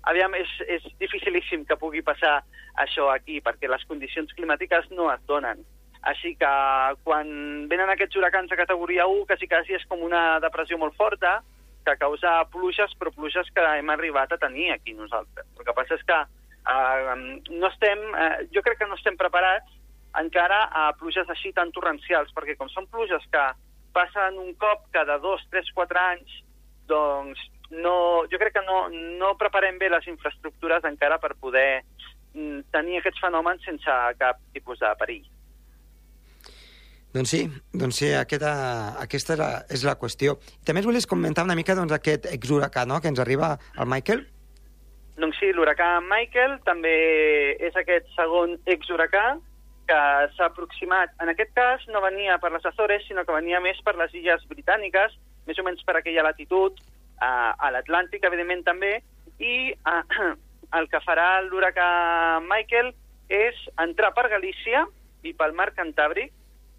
Aviam, 0.06 0.36
és, 0.38 0.50
és 0.70 0.84
dificilíssim 1.02 1.64
que 1.66 1.74
pugui 1.80 1.98
passar 2.06 2.36
això 2.78 3.08
aquí, 3.10 3.40
perquè 3.42 3.66
les 3.66 3.82
condicions 3.90 4.30
climàtiques 4.38 4.86
no 4.94 5.08
es 5.10 5.24
donen. 5.26 5.64
Així 6.06 6.36
que 6.38 6.52
quan 7.02 7.66
venen 7.66 7.90
aquests 7.90 8.14
huracans 8.20 8.52
de 8.52 8.58
categoria 8.60 9.08
1, 9.10 9.24
quasi 9.26 9.48
quasi 9.50 9.74
és 9.74 9.86
com 9.90 10.04
una 10.06 10.38
depressió 10.44 10.78
molt 10.78 10.94
forta, 10.94 11.40
que 11.86 11.96
causa 11.98 12.44
pluges, 12.52 12.94
però 12.98 13.12
pluges 13.14 13.50
que 13.54 13.64
hem 13.78 13.90
arribat 13.94 14.32
a 14.32 14.40
tenir 14.42 14.72
aquí 14.74 14.94
nosaltres. 14.94 15.46
El 15.58 15.66
que 15.66 15.74
passa 15.74 15.98
és 15.98 16.04
que 16.06 16.18
eh, 16.22 17.16
no 17.50 17.70
estem, 17.70 18.02
eh, 18.22 18.46
jo 18.54 18.62
crec 18.66 18.80
que 18.82 18.88
no 18.90 18.98
estem 18.98 19.18
preparats 19.18 19.75
encara 20.20 20.64
a 20.72 20.88
pluges 20.98 21.28
així 21.32 21.52
tan 21.56 21.72
torrencials, 21.74 22.32
perquè 22.36 22.56
com 22.56 22.70
són 22.72 22.88
pluges 22.92 23.24
que 23.32 23.44
passen 23.96 24.40
un 24.42 24.52
cop 24.60 24.88
cada 24.92 25.18
dos, 25.22 25.44
tres, 25.50 25.68
quatre 25.76 26.00
anys, 26.12 26.40
doncs 26.88 27.40
no, 27.70 28.26
jo 28.30 28.38
crec 28.38 28.54
que 28.58 28.64
no, 28.66 28.86
no 28.90 29.36
preparem 29.40 29.78
bé 29.80 29.88
les 29.90 30.06
infraestructures 30.10 30.84
encara 30.86 31.18
per 31.22 31.34
poder 31.40 31.82
mm, 32.34 32.68
tenir 32.74 33.00
aquests 33.00 33.22
fenòmens 33.24 33.64
sense 33.66 33.96
cap 34.20 34.38
tipus 34.54 34.82
de 34.82 34.92
perill. 35.00 35.24
Doncs 37.16 37.32
sí, 37.32 37.42
doncs 37.72 37.96
sí 38.02 38.10
aquesta, 38.12 38.52
aquesta 39.00 39.34
és, 39.34 39.40
la, 39.40 39.50
és 39.72 39.84
la 39.88 39.96
qüestió. 39.96 40.36
També 40.68 40.82
es 40.82 40.88
volies 40.88 41.08
comentar 41.08 41.46
una 41.46 41.56
mica 41.56 41.76
doncs, 41.78 41.94
aquest 41.96 42.28
exhuracà 42.28 42.84
no?, 42.84 43.00
que 43.00 43.08
ens 43.08 43.22
arriba 43.22 43.54
al 43.74 43.88
Michael. 43.88 44.26
Doncs 45.16 45.38
sí, 45.40 45.48
l'huracà 45.56 45.94
Michael 46.04 46.58
també 46.66 46.96
és 47.64 47.76
aquest 47.80 48.10
segon 48.18 48.58
exhuracà 48.68 49.38
que 49.86 50.00
s'ha 50.36 50.46
aproximat. 50.50 51.10
En 51.22 51.28
aquest 51.32 51.52
cas 51.54 51.86
no 51.88 52.00
venia 52.04 52.38
per 52.42 52.52
les 52.52 52.64
Azores, 52.66 53.06
sinó 53.06 53.24
que 53.24 53.32
venia 53.32 53.60
més 53.60 53.78
per 53.86 53.96
les 53.96 54.12
illes 54.14 54.42
britàniques, 54.50 55.14
més 55.46 55.58
o 55.58 55.64
menys 55.66 55.82
per 55.86 55.96
aquella 55.96 56.22
latitud, 56.26 56.78
a, 57.20 57.54
a 57.58 57.70
l'Atlàntic, 57.70 58.24
evidentment, 58.26 58.64
també, 58.66 58.98
i 59.38 59.74
a, 59.84 60.02
el 60.78 60.88
que 60.90 61.00
farà 61.04 61.40
l'huracà 61.46 62.40
Michael 62.44 62.92
és 63.28 63.54
entrar 63.82 64.12
per 64.14 64.28
Galícia 64.28 64.86
i 65.22 65.32
pel 65.34 65.54
mar 65.54 65.72
Cantàbric 65.74 66.32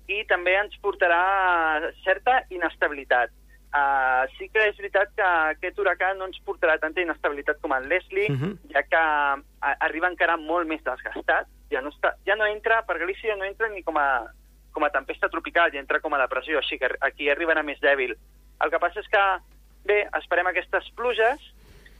i 0.07 0.21
també 0.27 0.53
ens 0.55 0.75
portarà 0.83 1.91
certa 2.05 2.41
inestabilitat. 2.49 3.33
Uh, 3.67 4.23
sí 4.37 4.47
que 4.47 4.63
és 4.69 4.77
veritat 4.79 5.11
que 5.17 5.25
aquest 5.51 5.79
huracà 5.79 6.13
no 6.15 6.29
ens 6.29 6.39
portarà 6.47 6.77
tanta 6.79 7.03
inestabilitat 7.03 7.59
com 7.61 7.73
el 7.75 7.89
Leslie, 7.91 8.29
uh 8.31 8.33
Mhm. 8.33 8.51
-huh. 8.53 8.71
ja 8.73 8.83
que 8.83 9.01
arriba 9.85 10.07
encara 10.07 10.37
molt 10.37 10.67
més 10.67 10.81
desgastat. 10.83 11.47
Ja 11.71 11.81
no, 11.81 11.89
està, 11.89 12.13
ja 12.25 12.35
no 12.35 12.45
entra, 12.45 12.81
per 12.87 12.97
Galícia 12.99 13.35
no 13.35 13.45
entra 13.45 13.67
ni 13.69 13.83
com 13.83 13.97
a, 13.97 14.25
com 14.71 14.83
a 14.83 14.89
tempesta 14.89 15.29
tropical, 15.29 15.71
ja 15.73 15.79
entra 15.79 15.99
com 15.99 16.13
a 16.13 16.21
depressió, 16.21 16.59
així 16.59 16.77
que 16.79 16.89
aquí 17.01 17.29
arribarà 17.29 17.63
més 17.63 17.79
dèbil. 17.83 18.15
El 18.63 18.71
que 18.71 18.79
passa 18.79 18.99
és 18.99 19.07
que, 19.11 19.23
bé, 19.85 20.07
esperem 20.17 20.47
aquestes 20.47 20.87
pluges, 20.95 21.41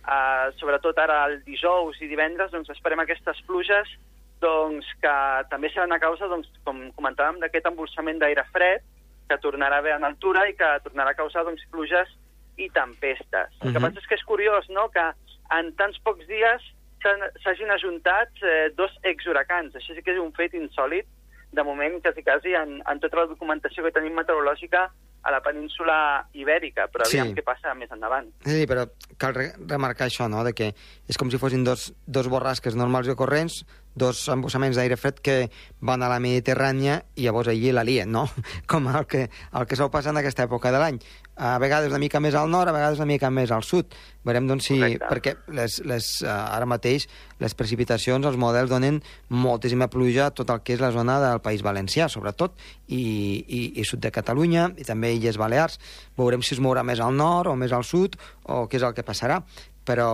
uh, 0.07 0.51
sobretot 0.57 0.97
ara 0.97 1.25
el 1.27 1.41
dijous 1.43 1.99
i 2.01 2.07
divendres, 2.07 2.51
doncs 2.51 2.69
esperem 2.69 2.99
aquestes 3.03 3.41
pluges 3.47 3.91
doncs, 4.39 4.85
que 5.01 5.13
també 5.49 5.69
seran 5.73 5.91
a 5.95 5.99
causa, 5.99 6.27
doncs, 6.29 6.47
com 6.63 6.91
comentàvem, 6.93 7.39
d'aquest 7.41 7.65
embolsament 7.71 8.19
d'aire 8.21 8.43
fred 8.53 8.83
que 9.27 9.37
tornarà 9.41 9.79
a 9.79 9.81
haver 9.81 9.95
en 9.95 10.05
altura 10.05 10.43
i 10.47 10.53
que 10.55 10.67
tornarà 10.85 11.11
a 11.11 11.17
causar 11.17 11.43
doncs, 11.43 11.63
pluges 11.71 12.11
i 12.55 12.69
tempestes. 12.69 13.49
El 13.61 13.73
que 13.73 13.79
Mhm. 13.79 13.81
passa 13.81 13.99
és 13.99 14.07
que 14.07 14.15
és 14.15 14.23
curiós 14.23 14.69
no? 14.69 14.89
que 14.89 15.03
en 15.51 15.73
tants 15.75 15.97
pocs 16.05 16.27
dies 16.27 16.61
s'hagin 17.01 17.71
ajuntat 17.71 18.29
eh, 18.43 18.69
dos 18.75 18.91
exhuracans. 19.03 19.75
Això 19.75 19.95
sí 19.95 20.03
que 20.03 20.15
és 20.15 20.21
un 20.21 20.33
fet 20.33 20.53
insòlid, 20.57 21.05
de 21.51 21.63
moment, 21.63 22.01
quasi, 22.03 22.23
quasi 22.23 22.53
en, 22.59 22.81
en 22.83 22.99
tota 22.99 23.21
la 23.21 23.27
documentació 23.29 23.83
que 23.85 23.93
tenim 23.95 24.17
meteorològica 24.19 24.87
a 25.27 25.31
la 25.31 25.39
península 25.41 26.27
ibèrica, 26.33 26.87
però 26.91 27.07
aviam 27.07 27.31
Sí. 27.31 27.35
què 27.35 27.43
passa 27.43 27.73
més 27.75 27.91
endavant. 27.91 28.27
Sí, 28.45 28.65
però 28.67 28.85
cal 29.17 29.33
re 29.35 29.47
remarcar 29.67 30.07
això, 30.07 30.27
no?, 30.29 30.43
de 30.43 30.53
que 30.53 30.73
és 31.07 31.17
com 31.17 31.31
si 31.31 31.39
fossin 31.39 31.63
dos, 31.63 31.93
dos 32.05 32.27
borrasques 32.31 32.75
normals 32.75 33.07
i 33.07 33.15
corrents, 33.15 33.63
dos 33.97 34.21
embossaments 34.31 34.77
d'aire 34.77 34.97
fred 34.97 35.19
que 35.23 35.37
van 35.81 36.03
a 36.03 36.09
la 36.11 36.19
Mediterrània 36.23 37.01
i 37.17 37.25
llavors 37.25 37.49
allí 37.51 37.71
la 37.73 37.83
lien, 37.87 38.11
no? 38.11 38.27
Com 38.71 38.87
el 38.93 39.05
que, 39.09 39.27
el 39.27 39.67
que 39.67 39.79
sol 39.79 39.91
passar 39.93 40.13
en 40.13 40.21
aquesta 40.21 40.45
època 40.47 40.71
de 40.73 40.81
l'any. 40.81 40.99
A 41.37 41.57
vegades 41.61 41.91
una 41.91 42.01
mica 42.01 42.21
més 42.23 42.35
al 42.37 42.49
nord, 42.49 42.69
a 42.69 42.75
vegades 42.75 43.01
una 43.01 43.09
mica 43.09 43.29
més 43.33 43.51
al 43.53 43.65
sud. 43.65 43.93
Veurem, 44.25 44.47
doncs, 44.49 44.69
si... 44.69 44.79
Correcte. 44.79 45.09
Perquè 45.11 45.33
les, 45.57 45.79
les, 45.85 46.09
uh, 46.25 46.31
ara 46.55 46.65
mateix 46.69 47.05
les 47.41 47.53
precipitacions, 47.53 48.25
els 48.25 48.39
models 48.41 48.71
donen 48.73 49.01
moltíssima 49.29 49.89
pluja 49.93 50.27
a 50.27 50.33
tot 50.33 50.49
el 50.53 50.63
que 50.65 50.73
és 50.77 50.81
la 50.81 50.91
zona 50.95 51.19
del 51.21 51.41
País 51.45 51.61
Valencià, 51.65 52.09
sobretot, 52.09 52.57
i, 52.87 53.01
i, 53.45 53.61
i 53.77 53.85
sud 53.85 54.01
de 54.01 54.13
Catalunya, 54.13 54.71
i 54.77 54.87
també 54.87 55.13
Illes 55.13 55.37
Balears. 55.37 55.77
Veurem 56.17 56.45
si 56.45 56.57
es 56.57 56.63
mourà 56.63 56.85
més 56.87 57.01
al 57.03 57.17
nord 57.17 57.53
o 57.53 57.57
més 57.59 57.73
al 57.73 57.85
sud, 57.85 58.17
o 58.49 58.65
què 58.65 58.81
és 58.81 58.87
el 58.87 58.97
que 58.97 59.05
passarà 59.05 59.41
però 59.87 60.09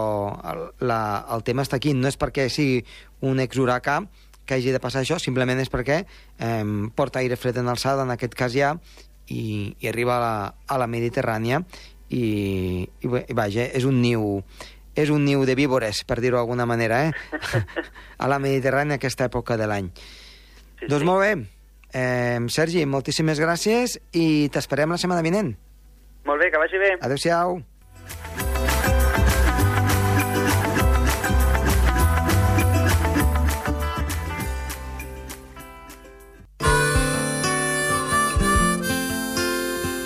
el, 0.51 0.59
la, 0.85 0.99
el 1.33 1.43
tema 1.45 1.65
està 1.65 1.79
aquí. 1.79 1.95
No 1.97 2.09
és 2.11 2.19
perquè 2.21 2.45
sigui 2.53 2.83
un 3.23 3.39
exhuracà 3.39 4.01
que 4.45 4.57
hagi 4.57 4.73
de 4.75 4.81
passar 4.83 5.03
això, 5.03 5.17
simplement 5.21 5.59
és 5.61 5.71
perquè 5.71 6.03
eh, 6.03 6.63
porta 6.95 7.23
aire 7.23 7.39
fred 7.39 7.57
en 7.61 7.71
alçada, 7.71 8.03
en 8.03 8.11
aquest 8.11 8.35
cas 8.35 8.53
ja, 8.55 8.73
i, 9.31 9.73
i 9.79 9.87
arriba 9.87 10.17
a 10.17 10.21
la, 10.21 10.35
a 10.67 10.79
la 10.81 10.89
Mediterrània 10.91 11.61
i, 12.11 12.23
i, 12.83 13.07
i 13.07 13.37
vaja, 13.37 13.69
és 13.71 13.87
un 13.87 14.01
niu 14.03 14.43
és 14.93 15.09
un 15.09 15.23
niu 15.25 15.41
de 15.49 15.55
víbores, 15.57 16.03
per 16.05 16.19
dir-ho 16.21 16.37
d'alguna 16.37 16.67
manera, 16.69 17.07
eh? 17.07 17.39
a 18.23 18.29
la 18.29 18.37
Mediterrània 18.37 18.99
aquesta 18.99 19.25
època 19.25 19.57
de 19.57 19.65
l'any. 19.65 19.89
Sí, 20.77 20.85
doncs 20.85 21.01
sí. 21.01 21.07
molt 21.07 21.23
bé. 21.23 21.31
Eh, 21.93 22.37
Sergi, 22.53 22.85
moltíssimes 22.85 23.41
gràcies 23.41 23.97
i 24.13 24.51
t'esperem 24.53 24.93
la 24.93 24.99
setmana 25.01 25.25
vinent. 25.25 25.55
Molt 26.29 26.45
bé, 26.45 26.51
que 26.53 26.61
vagi 26.61 26.77
bé. 26.81 26.93
Adéu-siau. 27.01 27.57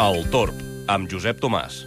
El 0.07 0.21
Torb, 0.31 0.55
amb 0.87 1.09
Josep 1.11 1.41
Tomàs. 1.43 1.81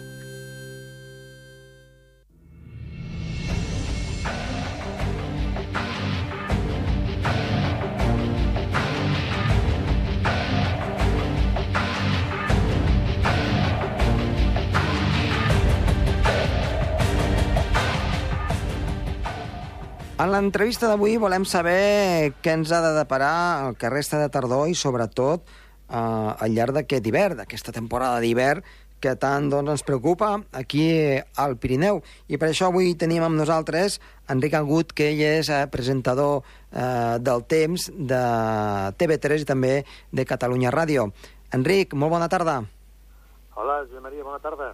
En 20.21 20.29
l'entrevista 20.29 20.85
d'avui 20.85 21.17
volem 21.17 21.41
saber 21.49 22.35
què 22.45 22.53
ens 22.53 22.69
ha 22.69 22.85
de 22.85 22.93
deparar 22.99 23.33
el 23.65 23.81
que 23.81 23.89
resta 23.89 24.21
de 24.21 24.29
tardor 24.29 24.69
i, 24.69 24.77
sobretot, 24.77 25.49
eh, 25.91 26.45
al 26.45 26.55
llarg 26.55 26.79
d'aquest 26.79 27.11
hivern, 27.11 27.41
d'aquesta 27.43 27.75
temporada 27.75 28.23
d'hivern 28.23 28.63
que 29.01 29.15
tant 29.17 29.49
doncs, 29.49 29.71
ens 29.73 29.83
preocupa 29.83 30.35
aquí 30.53 30.85
al 31.41 31.57
Pirineu. 31.57 32.03
I 32.29 32.37
per 32.37 32.51
això 32.51 32.69
avui 32.69 32.93
tenim 32.93 33.25
amb 33.25 33.39
nosaltres 33.39 33.97
Enric 34.29 34.53
Agut, 34.59 34.93
que 34.93 35.09
ell 35.09 35.23
és 35.25 35.49
eh, 35.49 35.65
presentador 35.73 36.43
eh, 36.71 37.17
del 37.19 37.43
Temps 37.49 37.89
de 37.97 38.23
TV3 39.01 39.41
i 39.41 39.49
també 39.49 39.73
de 40.13 40.27
Catalunya 40.29 40.71
Ràdio. 40.71 41.09
Enric, 41.51 41.97
molt 41.97 42.13
bona 42.13 42.29
tarda. 42.31 42.61
Hola, 43.57 43.81
Josep 43.87 44.05
Maria, 44.05 44.23
bona 44.23 44.39
tarda. 44.39 44.71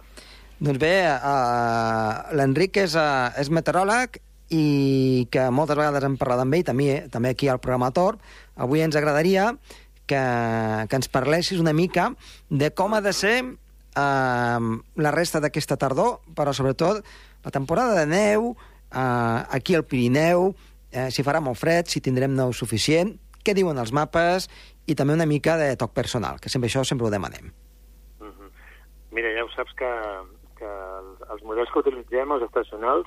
Doncs 0.58 0.78
bé, 0.82 0.94
uh, 1.06 2.34
l'Enric 2.34 2.80
és, 2.82 2.94
uh, 2.98 3.30
és 3.38 3.50
meteoròleg 3.50 4.16
i 4.54 5.26
que 5.30 5.44
moltes 5.54 5.78
vegades 5.78 6.02
hem 6.06 6.16
parlat 6.18 6.42
amb 6.42 6.56
ell, 6.56 6.64
també, 6.66 6.88
també 7.12 7.30
aquí 7.34 7.50
al 7.50 7.60
programa 7.62 7.92
Torb. 7.94 8.22
Avui 8.58 8.82
ens 8.82 8.96
agradaria 8.98 9.52
que, 10.08 10.22
que 10.88 10.98
ens 10.98 11.10
parlessis 11.12 11.60
una 11.60 11.76
mica 11.76 12.10
de 12.48 12.72
com 12.74 12.96
ha 12.96 13.02
de 13.04 13.12
ser 13.12 13.36
uh, 13.44 14.68
la 14.96 15.12
resta 15.14 15.42
d'aquesta 15.44 15.78
tardor, 15.80 16.18
però 16.34 16.54
sobretot 16.56 17.04
la 17.44 17.54
temporada 17.54 17.94
de 18.00 18.06
neu, 18.10 18.50
uh, 18.54 19.38
aquí 19.54 19.76
al 19.76 19.86
Pirineu, 19.86 20.50
uh, 20.50 21.08
si 21.14 21.24
farà 21.26 21.42
molt 21.44 21.60
fred, 21.60 21.92
si 21.92 22.02
tindrem 22.04 22.34
neu 22.34 22.54
suficient, 22.56 23.14
què 23.44 23.54
diuen 23.54 23.78
els 23.78 23.94
mapes 23.94 24.48
i 24.88 24.96
també 24.98 25.14
una 25.14 25.28
mica 25.28 25.56
de 25.60 25.74
toc 25.80 25.94
personal, 25.96 26.40
que 26.40 26.50
sempre 26.52 26.72
això 26.72 26.84
sempre 26.84 27.06
ho 27.06 27.14
demanem. 27.14 27.52
Uh 28.20 28.32
-huh. 28.32 28.50
Mira, 29.12 29.32
ja 29.36 29.44
ho 29.44 29.50
saps 29.54 29.72
que, 29.76 29.92
que 30.56 30.66
els, 30.66 31.30
els 31.30 31.42
models 31.42 31.70
que 31.72 31.78
utilitzem, 31.78 32.32
els 32.32 32.42
estacionals, 32.42 33.06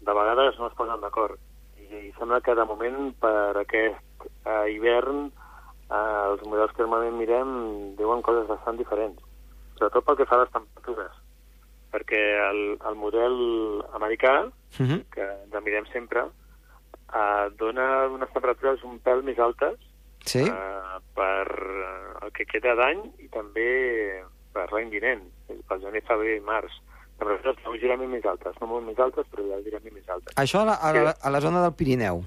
de 0.00 0.12
vegades 0.12 0.58
no 0.58 0.66
es 0.66 0.74
posen 0.74 1.00
d'acord. 1.00 1.38
I, 1.78 2.08
I 2.08 2.12
sembla 2.18 2.40
que 2.40 2.54
de 2.54 2.64
moment 2.64 3.14
per 3.20 3.56
aquest 3.60 4.26
eh, 4.44 4.74
hivern 4.74 5.30
eh, 5.92 6.22
els 6.32 6.42
models 6.48 6.72
que 6.76 6.82
normalment 6.82 7.18
mirem 7.20 7.50
diuen 7.98 8.22
coses 8.24 8.48
bastant 8.48 8.78
diferents. 8.80 9.20
Sobretot 9.78 10.04
pel 10.06 10.16
que 10.16 10.26
fa 10.30 10.36
a 10.36 10.44
les 10.44 10.50
temperatures. 10.54 11.14
Perquè 11.92 12.20
el, 12.50 12.62
el 12.88 12.94
model 12.96 13.36
americà, 13.94 14.50
Uh 14.80 14.86
-huh. 14.88 15.02
que 15.12 15.20
ens 15.20 15.64
mirem 15.64 15.84
sempre, 15.92 16.20
eh, 17.12 17.50
dona 17.58 18.06
unes 18.08 18.30
temperatures 18.32 18.82
un 18.84 18.98
pèl 19.04 19.22
més 19.22 19.38
altes 19.38 19.76
Sí? 20.24 20.38
eh, 20.40 20.98
per 21.14 21.46
eh, 21.50 22.24
el 22.24 22.32
que 22.32 22.46
queda 22.46 22.74
d'any 22.74 23.02
i 23.18 23.28
també 23.28 24.22
per 24.52 24.72
l'any 24.72 24.88
vinent, 24.90 25.22
pel 25.68 25.80
gener, 25.80 26.02
febrer 26.06 26.36
i 26.36 26.40
març. 26.40 26.72
Temperatures 27.18 27.58
lleugerament 27.64 28.10
més 28.10 28.24
altes, 28.24 28.54
no 28.60 28.66
molt 28.66 28.86
més 28.86 28.98
altes, 28.98 29.26
però 29.30 29.42
lleugerament 29.44 29.94
més 29.94 30.08
altes. 30.08 30.34
Això 30.36 30.60
a 30.60 30.64
la, 30.64 30.74
a, 30.74 30.92
la, 30.92 31.14
a 31.22 31.30
la 31.30 31.40
zona 31.40 31.60
del 31.62 31.74
Pirineu, 31.74 32.22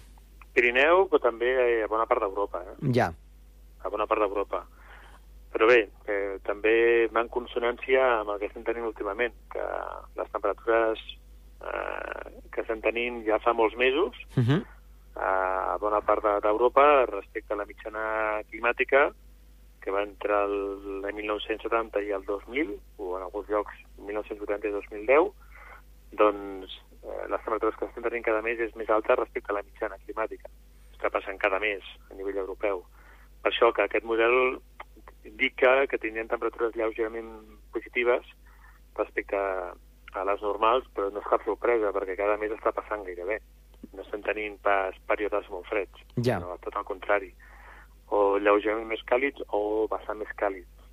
Pirineu, 0.54 1.08
però 1.10 1.20
també 1.22 1.84
a 1.84 1.88
bona 1.88 2.06
part 2.06 2.22
d'Europa. 2.22 2.62
Eh? 2.62 2.92
ja. 2.94 3.12
A 3.86 3.90
bona 3.94 4.08
part 4.10 4.22
d'Europa. 4.26 4.64
Però 5.56 5.68
bé, 5.70 5.86
eh, 6.12 6.40
també 6.44 7.08
va 7.14 7.22
en 7.24 7.30
consonància 7.32 8.02
amb 8.20 8.34
el 8.34 8.40
que 8.42 8.50
estem 8.50 8.64
tenint 8.68 8.86
últimament, 8.90 9.34
que 9.54 9.64
les 10.18 10.32
temperatures 10.34 11.00
eh, 11.64 12.32
que 12.52 12.62
estem 12.66 12.82
tenint 12.84 13.22
ja 13.28 13.40
fa 13.40 13.54
molts 13.54 13.76
mesos 13.80 14.16
Uh 14.36 14.44
-huh. 14.44 14.62
a 15.16 15.78
bona 15.80 16.02
part 16.02 16.22
de- 16.24 16.40
d'Europa 16.42 17.06
respecte 17.06 17.54
a 17.54 17.56
la 17.58 17.66
mitjana 17.66 18.42
climàtica 18.52 19.14
que 19.82 19.92
va 19.92 20.02
entre 20.04 20.34
el, 20.44 21.02
l'any 21.02 21.16
1970 21.16 22.02
i 22.02 22.10
el 22.12 22.26
2000, 22.26 22.76
o 22.98 23.18
en 23.18 23.24
alguns 23.24 23.48
llocs 23.50 23.72
1980 24.00 24.68
i 24.68 24.72
2010, 24.72 25.32
doncs 26.12 26.72
eh, 27.04 27.28
les 27.30 27.42
temperatures 27.44 27.76
que 27.78 27.86
estem 27.86 28.04
tenint 28.04 28.24
cada 28.26 28.42
mes 28.42 28.60
és 28.60 28.76
més 28.76 28.90
alta 28.90 29.16
respecte 29.16 29.52
a 29.52 29.56
la 29.56 29.64
mitjana 29.64 29.98
climàtica. 30.06 30.50
Està 30.96 31.10
passant 31.14 31.38
cada 31.38 31.60
mes 31.60 31.84
a 32.10 32.14
nivell 32.16 32.38
europeu. 32.38 32.84
Per 33.46 33.52
això 33.52 33.68
que 33.78 33.84
aquest 33.86 34.06
model 34.10 34.56
indica 35.30 35.84
que 35.86 36.00
tindrem 36.02 36.26
temperatures 36.32 36.74
lleugerament 36.74 37.28
positives 37.76 38.26
respecte 38.98 39.38
a, 39.38 40.24
les 40.26 40.42
normals, 40.42 40.88
però 40.98 41.12
no 41.14 41.22
és 41.22 41.28
cap 41.30 41.44
sorpresa, 41.46 41.92
perquè 41.94 42.16
cada 42.18 42.40
mes 42.42 42.56
està 42.56 42.72
passant 42.74 43.04
gairebé. 43.06 43.38
No 43.94 44.02
estem 44.02 44.24
tenint 44.26 44.56
pas 44.66 44.98
períodes 45.12 45.46
molt 45.54 45.70
freds, 45.70 46.02
Ja. 46.26 46.40
no, 46.42 46.56
tot 46.64 46.74
el 46.80 46.88
contrari. 46.90 47.30
O 48.10 48.40
lleugerament 48.40 48.90
més 48.90 49.04
càlids 49.06 49.46
o 49.54 49.86
bastant 49.92 50.18
més 50.24 50.34
càlids. 50.42 50.90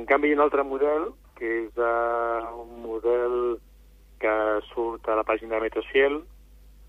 En 0.00 0.08
canvi, 0.08 0.30
hi 0.30 0.32
ha 0.32 0.38
un 0.38 0.44
altre 0.46 0.64
model, 0.64 1.10
que 1.36 1.50
és 1.66 1.76
uh, 1.76 2.48
un 2.62 2.80
model 2.86 3.58
que 4.24 4.34
surt 4.70 5.04
a 5.12 5.18
la 5.20 5.26
pàgina 5.28 5.58
de 5.58 5.66
Meteociel, 5.66 6.22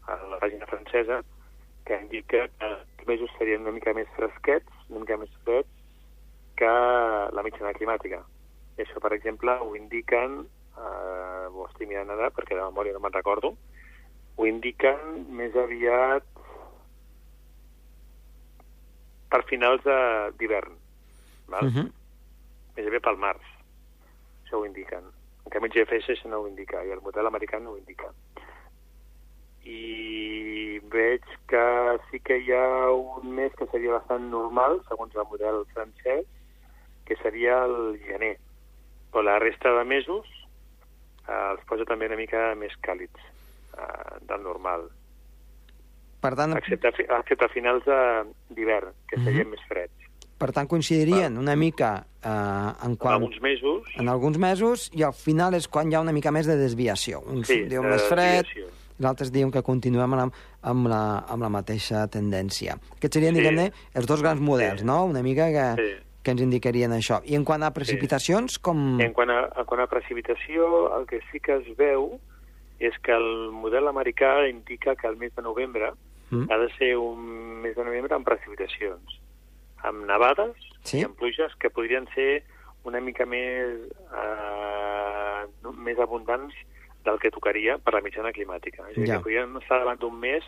a 0.08 0.16
la 0.32 0.40
pàgina 0.40 0.72
francesa, 0.72 1.20
que 1.84 2.00
indica 2.00 2.48
que 2.48 2.72
els 2.72 3.08
mesos 3.12 3.36
serien 3.38 3.68
una 3.68 3.75
mica 3.75 3.92
més 3.94 4.08
fresquets, 4.16 4.75
una 4.89 5.00
mica 5.00 5.18
més 5.18 5.32
freds, 5.44 5.70
que 6.56 6.72
la 7.36 7.44
mitjana 7.44 7.74
climàtica. 7.75 8.22
I 8.77 8.84
això, 8.84 9.01
per 9.04 9.13
exemple, 9.15 9.51
ho 9.63 9.75
indiquen, 9.75 10.46
eh, 10.77 11.46
ho 11.51 11.65
estic 11.68 11.88
mirant 11.88 12.10
ara 12.12 12.32
perquè 12.32 12.56
de 12.56 12.63
memòria 12.63 12.94
no 12.94 13.00
me'n 13.00 13.15
recordo, 13.15 13.56
ho 14.36 14.48
indiquen 14.48 15.25
més 15.32 15.56
aviat 15.56 16.24
per 19.30 19.44
finals 19.50 19.84
de- 19.84 20.32
d'hivern, 20.38 20.75
val? 21.48 21.65
Uh 21.65 21.72
-huh. 21.72 21.92
més 22.75 22.88
aviat 22.88 23.04
pel 23.04 23.18
març. 23.18 23.44
Això 24.44 24.58
ho 24.60 24.65
indiquen. 24.65 25.04
En 25.46 25.51
canvi, 25.51 25.68
el 25.68 25.74
GFS 25.74 26.10
això 26.10 26.30
no 26.30 26.39
ho 26.39 26.48
indica, 26.48 26.84
i 26.84 26.92
el 26.92 27.01
model 27.01 27.27
americà 27.27 27.60
no 27.62 27.72
ho 27.72 27.77
indica. 27.77 28.12
I 29.65 30.79
veig 30.93 31.24
que 31.50 31.63
sí 32.12 32.19
que 32.22 32.38
hi 32.43 32.51
ha 32.53 32.91
un 32.93 33.31
mes 33.36 33.53
que 33.57 33.65
seria 33.72 33.95
bastant 33.98 34.27
normal, 34.31 34.79
segons 34.89 35.15
el 35.17 35.25
model 35.31 35.63
francès, 35.74 36.25
que 37.05 37.17
seria 37.22 37.63
el 37.65 37.98
gener. 38.05 38.36
Però 39.12 39.24
la 39.25 39.39
resta 39.39 39.72
de 39.77 39.84
mesos 39.89 40.27
eh, 41.27 41.51
els 41.53 41.65
posa 41.69 41.86
també 41.89 42.07
una 42.12 42.19
mica 42.19 42.51
més 42.60 42.74
càlids 42.86 43.25
eh, 43.25 44.22
del 44.29 44.43
normal, 44.45 44.88
Per 46.25 46.31
tant, 46.34 46.55
excepte, 46.57 46.89
excepte 47.05 47.45
a 47.45 47.51
finals 47.53 47.84
de- 47.86 48.24
d'hivern, 48.57 48.93
que 49.10 49.19
serien 49.22 49.50
més 49.51 49.62
freds. 49.69 49.93
per 50.41 50.50
tant, 50.51 50.65
coincidirien 50.67 51.38
una 51.38 51.53
mica 51.55 51.91
eh, 52.24 52.29
en 52.29 52.91
En 52.91 52.95
quan... 52.98 53.13
alguns 53.19 53.38
mesos, 53.41 53.91
en 53.95 54.10
alguns 54.10 54.38
mesos 54.41 54.89
i 54.93 55.03
al 55.03 55.13
final 55.13 55.53
és 55.53 55.67
quan 55.67 55.91
hi 55.91 55.95
ha 55.95 56.01
una 56.01 56.12
mica 56.13 56.31
més 56.31 56.45
de 56.50 56.57
desviació. 56.57 57.22
Uns 57.29 57.48
sí, 57.48 57.62
diuen 57.69 57.86
de 57.89 57.93
més 57.95 58.07
fred, 58.10 58.41
desviació. 58.43 58.72
I 59.00 59.06
altres 59.06 59.32
diuen 59.32 59.52
que 59.52 59.62
continuem 59.64 60.14
amb 60.14 60.16
la, 60.16 60.30
amb 60.72 60.88
la, 60.88 61.02
amb 61.28 61.42
la 61.44 61.50
mateixa 61.50 62.08
tendència. 62.08 62.78
Aquests 62.98 63.14
serien, 63.20 63.36
Sí. 63.36 63.42
diguem-ne, 63.42 63.72
els 63.94 64.08
dos 64.08 64.22
grans 64.22 64.40
models, 64.42 64.82
Sí. 64.82 64.86
no? 64.86 65.06
Una 65.06 65.22
mica 65.24 65.48
que, 65.52 65.68
Sí. 65.82 66.04
que 66.24 66.32
ens 66.32 66.42
indicarien 66.42 66.92
això. 66.92 67.22
I 67.25 67.36
en 67.36 67.44
quant 67.46 67.62
a 67.64 67.72
precipitacions, 67.74 68.58
com... 68.60 69.00
En 69.02 69.14
quant 69.14 69.30
a, 69.30 69.50
en 69.58 69.66
quant 69.66 69.82
a 69.82 69.88
precipitació, 69.88 70.98
el 70.98 71.06
que 71.06 71.20
sí 71.32 71.40
que 71.40 71.58
es 71.58 71.78
veu 71.78 72.20
és 72.80 72.94
que 73.04 73.12
el 73.14 73.52
model 73.52 73.88
americà 73.88 74.50
indica 74.50 74.96
que 74.96 75.08
el 75.08 75.18
mes 75.18 75.34
de 75.36 75.41
novembre 75.41 75.91
Mm. 76.32 76.48
ha 76.52 76.58
de 76.58 76.69
ser 76.78 76.98
un 76.98 77.62
mes 77.62 77.76
de 77.76 77.84
novembre 77.86 78.15
amb 78.15 78.26
precipitacions, 78.26 79.19
amb 79.84 80.06
nevades 80.08 80.56
Sí. 80.84 81.00
i 81.00 81.04
amb 81.04 81.15
pluges 81.15 81.54
que 81.60 81.69
podrien 81.69 82.08
ser 82.15 82.43
una 82.84 83.00
mica 83.00 83.26
més, 83.26 83.78
eh, 84.12 85.46
més 85.78 86.00
abundants 86.00 86.54
del 87.06 87.20
que 87.20 87.32
tocaria 87.32 87.78
per 87.78 87.94
la 87.94 88.02
mitjana 88.02 88.34
climàtica. 88.34 88.84
És 88.89 88.98
a 88.98 89.00
dir, 89.00 89.08
Ja. 89.08 89.18
que 89.18 89.24
podríem 89.24 89.58
estar 89.62 89.80
davant 89.80 90.00
d'un 90.00 90.20
mes 90.20 90.44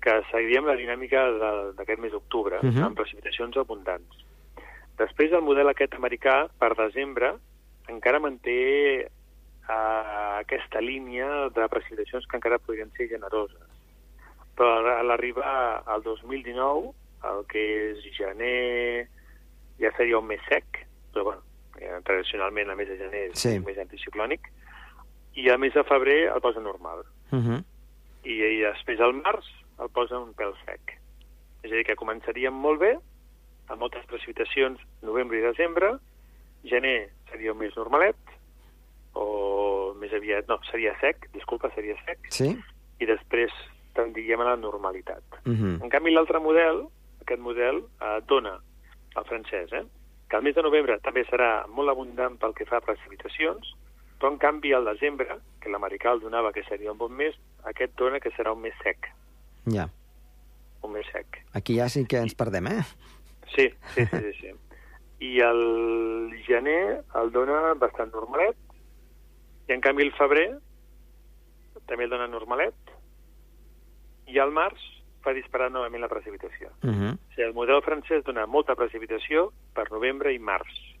que 0.00 0.22
seguiríem 0.30 0.66
la 0.66 0.76
dinàmica 0.76 1.72
d'aquest 1.74 1.98
mes 2.00 2.12
d'octubre, 2.12 2.58
Mhm. 2.62 2.82
amb 2.84 2.96
precipitacions 2.96 3.56
abundants. 3.56 4.14
Després, 4.98 5.32
el 5.32 5.42
model 5.42 5.68
aquest 5.68 5.92
americà, 5.94 6.48
per 6.58 6.74
desembre, 6.76 7.34
encara 7.88 8.20
manté 8.20 9.08
eh, 9.68 10.38
aquesta 10.38 10.80
línia 10.80 11.48
de 11.50 11.68
precipitacions 11.68 12.24
que 12.28 12.36
encara 12.36 12.58
podrien 12.58 12.88
ser 12.92 13.08
generoses. 13.08 13.58
Però 14.56 14.78
a 14.96 15.02
l'arribar 15.02 15.82
al 15.84 16.02
2019, 16.04 16.92
el 17.24 17.44
que 17.48 17.90
és 17.90 17.98
gener 18.16 19.08
ja 19.80 19.90
seria 19.96 20.18
un 20.18 20.26
mes 20.28 20.40
sec, 20.48 20.86
però 21.12 21.24
bueno, 21.24 21.42
eh, 21.80 22.00
tradicionalment 22.04 22.70
el 22.70 22.76
mes 22.76 22.88
de 22.88 22.96
gener 22.96 23.30
és 23.32 23.38
Sí. 23.40 23.56
un 23.58 23.64
mes 23.64 23.76
anticiclònic, 23.76 24.40
i 25.36 25.48
el 25.52 25.58
mes 25.60 25.74
de 25.74 25.84
febrer 25.84 26.26
el 26.32 26.40
posa 26.40 26.60
normal. 26.60 27.04
Uh 27.30 27.38
-huh. 27.38 27.64
I, 28.24 28.32
i 28.32 28.60
després 28.62 29.00
al 29.00 29.14
març 29.14 29.46
el 29.80 29.88
posa 29.90 30.18
un 30.18 30.32
pèl 30.34 30.54
sec. 30.64 30.98
És 31.62 31.72
a 31.72 31.74
dir, 31.74 31.84
que 31.84 31.96
començaríem 31.96 32.54
molt 32.54 32.80
bé, 32.80 32.98
amb 33.68 33.80
moltes 33.80 34.04
precipitacions 34.06 34.80
novembre 35.02 35.38
i 35.38 35.42
desembre, 35.42 35.98
gener 36.64 37.10
seria 37.30 37.52
un 37.52 37.58
mes 37.58 37.76
normalet, 37.76 38.16
o 39.14 39.94
més 39.98 40.12
aviat, 40.12 40.48
no, 40.48 40.58
seria 40.70 40.94
sec, 41.00 41.28
disculpa, 41.32 41.70
seria 41.74 41.96
sec, 42.04 42.18
Sí? 42.30 42.56
i 43.00 43.06
després 43.06 43.52
tendríem 43.94 44.40
a 44.40 44.44
la 44.44 44.56
normalitat. 44.56 45.22
Uh 45.44 45.52
-huh. 45.52 45.82
En 45.82 45.88
canvi, 45.88 46.10
l'altre 46.12 46.38
model, 46.38 46.86
aquest 47.20 47.40
model, 47.40 47.84
eh, 48.00 48.20
dona, 48.26 48.60
el 49.16 49.24
francès, 49.24 49.72
eh, 49.72 49.84
que 50.28 50.36
el 50.36 50.42
mes 50.42 50.54
de 50.54 50.62
novembre 50.62 50.98
també 51.00 51.24
serà 51.24 51.66
molt 51.68 51.88
abundant 51.88 52.38
pel 52.38 52.54
que 52.54 52.66
fa 52.66 52.76
a 52.76 52.80
precipitacions, 52.80 53.74
però 54.18 54.32
en 54.32 54.38
canvi 54.38 54.72
al 54.72 54.84
desembre, 54.84 55.38
que 55.60 55.70
l'americà 55.70 56.12
el 56.12 56.20
donava 56.20 56.52
que 56.52 56.64
seria 56.64 56.92
un 56.92 56.98
bon 56.98 57.12
mes, 57.12 57.34
aquest 57.64 57.94
dona 57.98 58.20
que 58.20 58.30
serà 58.36 58.52
un 58.52 58.62
mes 58.62 58.74
sec, 58.82 59.10
Ja. 59.66 59.88
un 60.82 60.92
mes 60.92 61.06
sec. 61.12 61.42
Aquí 61.52 61.76
ja 61.76 61.88
sí 61.88 62.06
que 62.06 62.18
ens 62.18 62.34
perdem, 62.34 62.66
eh? 62.68 62.82
Sí, 63.54 63.70
sí, 63.94 64.06
sí, 64.06 64.16
sí. 64.16 64.32
sí. 64.40 64.52
I 65.26 65.40
el 65.40 66.32
gener 66.46 67.02
el 67.16 67.30
dona 67.32 67.74
bastant 67.74 68.12
normalet, 68.12 68.56
i 69.68 69.72
en 69.72 69.80
canvi 69.80 70.04
el 70.04 70.12
febrer 70.12 70.50
també 71.86 72.04
el 72.04 72.10
dona 72.10 72.26
normalet, 72.28 72.74
i 74.26 74.38
al 74.42 74.52
març 74.52 74.82
fa 75.22 75.32
disparar 75.34 75.70
novament 75.70 76.02
la 76.02 76.08
precipitació. 76.08 76.70
Uh 76.82 76.90
-huh. 76.90 77.12
O 77.14 77.34
sigui, 77.34 77.46
el 77.48 77.54
model 77.54 77.82
francès 77.82 78.24
dona 78.24 78.46
molta 78.46 78.74
precipitació 78.74 79.52
per 79.74 79.90
novembre 79.90 80.32
i 80.32 80.38
març. 80.38 80.95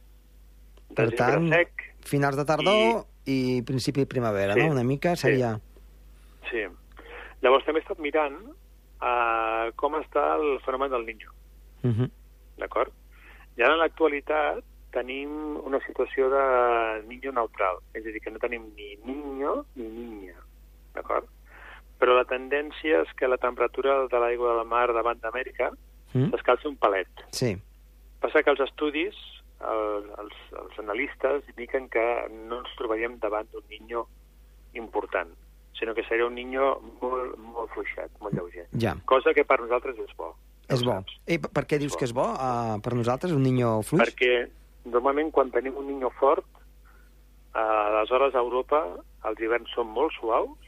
Per 0.94 1.10
tant, 1.16 1.48
sec, 1.50 1.82
finals 2.06 2.36
de 2.36 2.44
tardor 2.44 3.04
i, 3.26 3.62
principi 3.66 4.00
de 4.04 4.06
primavera, 4.06 4.54
Sí, 4.54 4.60
no? 4.62 4.70
Una 4.72 4.84
mica 4.84 5.16
sí. 5.16 5.22
seria... 5.22 5.58
sí. 6.50 6.62
Llavors 7.42 7.64
també 7.66 7.80
he 7.80 7.84
estat 7.84 7.98
mirant 8.00 8.36
uh, 9.02 9.72
com 9.76 9.94
està 10.00 10.36
el 10.38 10.58
fenomen 10.64 10.90
del 10.90 11.04
Niño, 11.06 11.30
Uh 11.84 11.90
-huh. 11.92 12.10
d'acord? 12.58 12.90
I 13.56 13.62
ara 13.62 13.74
en 13.74 13.78
l'actualitat 13.78 14.64
tenim 14.90 15.56
una 15.64 15.78
situació 15.86 16.30
de 16.30 17.02
niño 17.06 17.30
neutral, 17.32 17.76
és 17.94 18.04
a 18.06 18.08
dir, 18.08 18.20
que 18.20 18.30
no 18.30 18.38
tenim 18.38 18.62
ni 18.74 18.96
niño 19.04 19.66
ni 19.76 19.84
niña, 19.84 20.34
d'acord? 20.94 21.26
Però 22.00 22.14
la 22.16 22.24
tendència 22.24 23.02
és 23.02 23.12
que 23.14 23.28
la 23.28 23.36
temperatura 23.36 24.06
de 24.08 24.18
l'aigua 24.18 24.50
de 24.52 24.56
la 24.56 24.64
mar 24.64 24.92
davant 24.92 25.20
d'Amèrica 25.20 25.70
Mm? 26.14 26.30
s'escalci 26.30 26.66
un 26.66 26.76
palet. 26.76 27.08
Sí. 27.32 27.56
Passa 28.20 28.42
que 28.42 28.50
els 28.50 28.60
estudis, 28.60 29.14
el, 29.60 30.10
els, 30.20 30.36
els 30.60 30.78
analistes, 30.82 31.46
indiquen 31.54 31.88
que 31.92 32.04
no 32.48 32.60
ens 32.62 32.74
trobaríem 32.78 33.18
davant 33.22 33.48
d'un 33.52 33.64
niño 33.70 34.04
important, 34.76 35.32
sinó 35.78 35.94
que 35.94 36.04
seria 36.04 36.26
un 36.26 36.36
niño 36.36 36.74
molt, 37.00 37.36
molt 37.40 37.72
fluixet, 37.72 38.12
molt 38.20 38.36
lleuger. 38.36 38.66
Ja. 38.80 38.96
Cosa 39.08 39.32
que 39.36 39.46
per 39.48 39.60
nosaltres 39.62 39.98
és 40.04 40.12
bo. 40.18 40.34
És 40.68 40.82
bo. 40.84 40.98
I 41.30 41.38
per 41.38 41.64
què 41.64 41.78
dius 41.80 41.94
bo. 41.94 41.98
que 42.00 42.08
és 42.08 42.14
bo 42.16 42.26
uh, 42.34 42.76
per 42.82 42.94
nosaltres, 42.98 43.32
un 43.32 43.44
niño 43.46 43.80
fluix? 43.86 44.02
Perquè 44.04 44.46
normalment 44.92 45.32
quan 45.34 45.52
tenim 45.54 45.76
un 45.78 45.88
niño 45.88 46.10
fort, 46.20 46.46
eh, 47.56 47.60
aleshores 47.60 48.34
a 48.34 48.42
Europa 48.44 48.82
els 49.26 49.40
hiverns 49.42 49.72
són 49.74 49.88
molt 49.90 50.14
suaus 50.18 50.66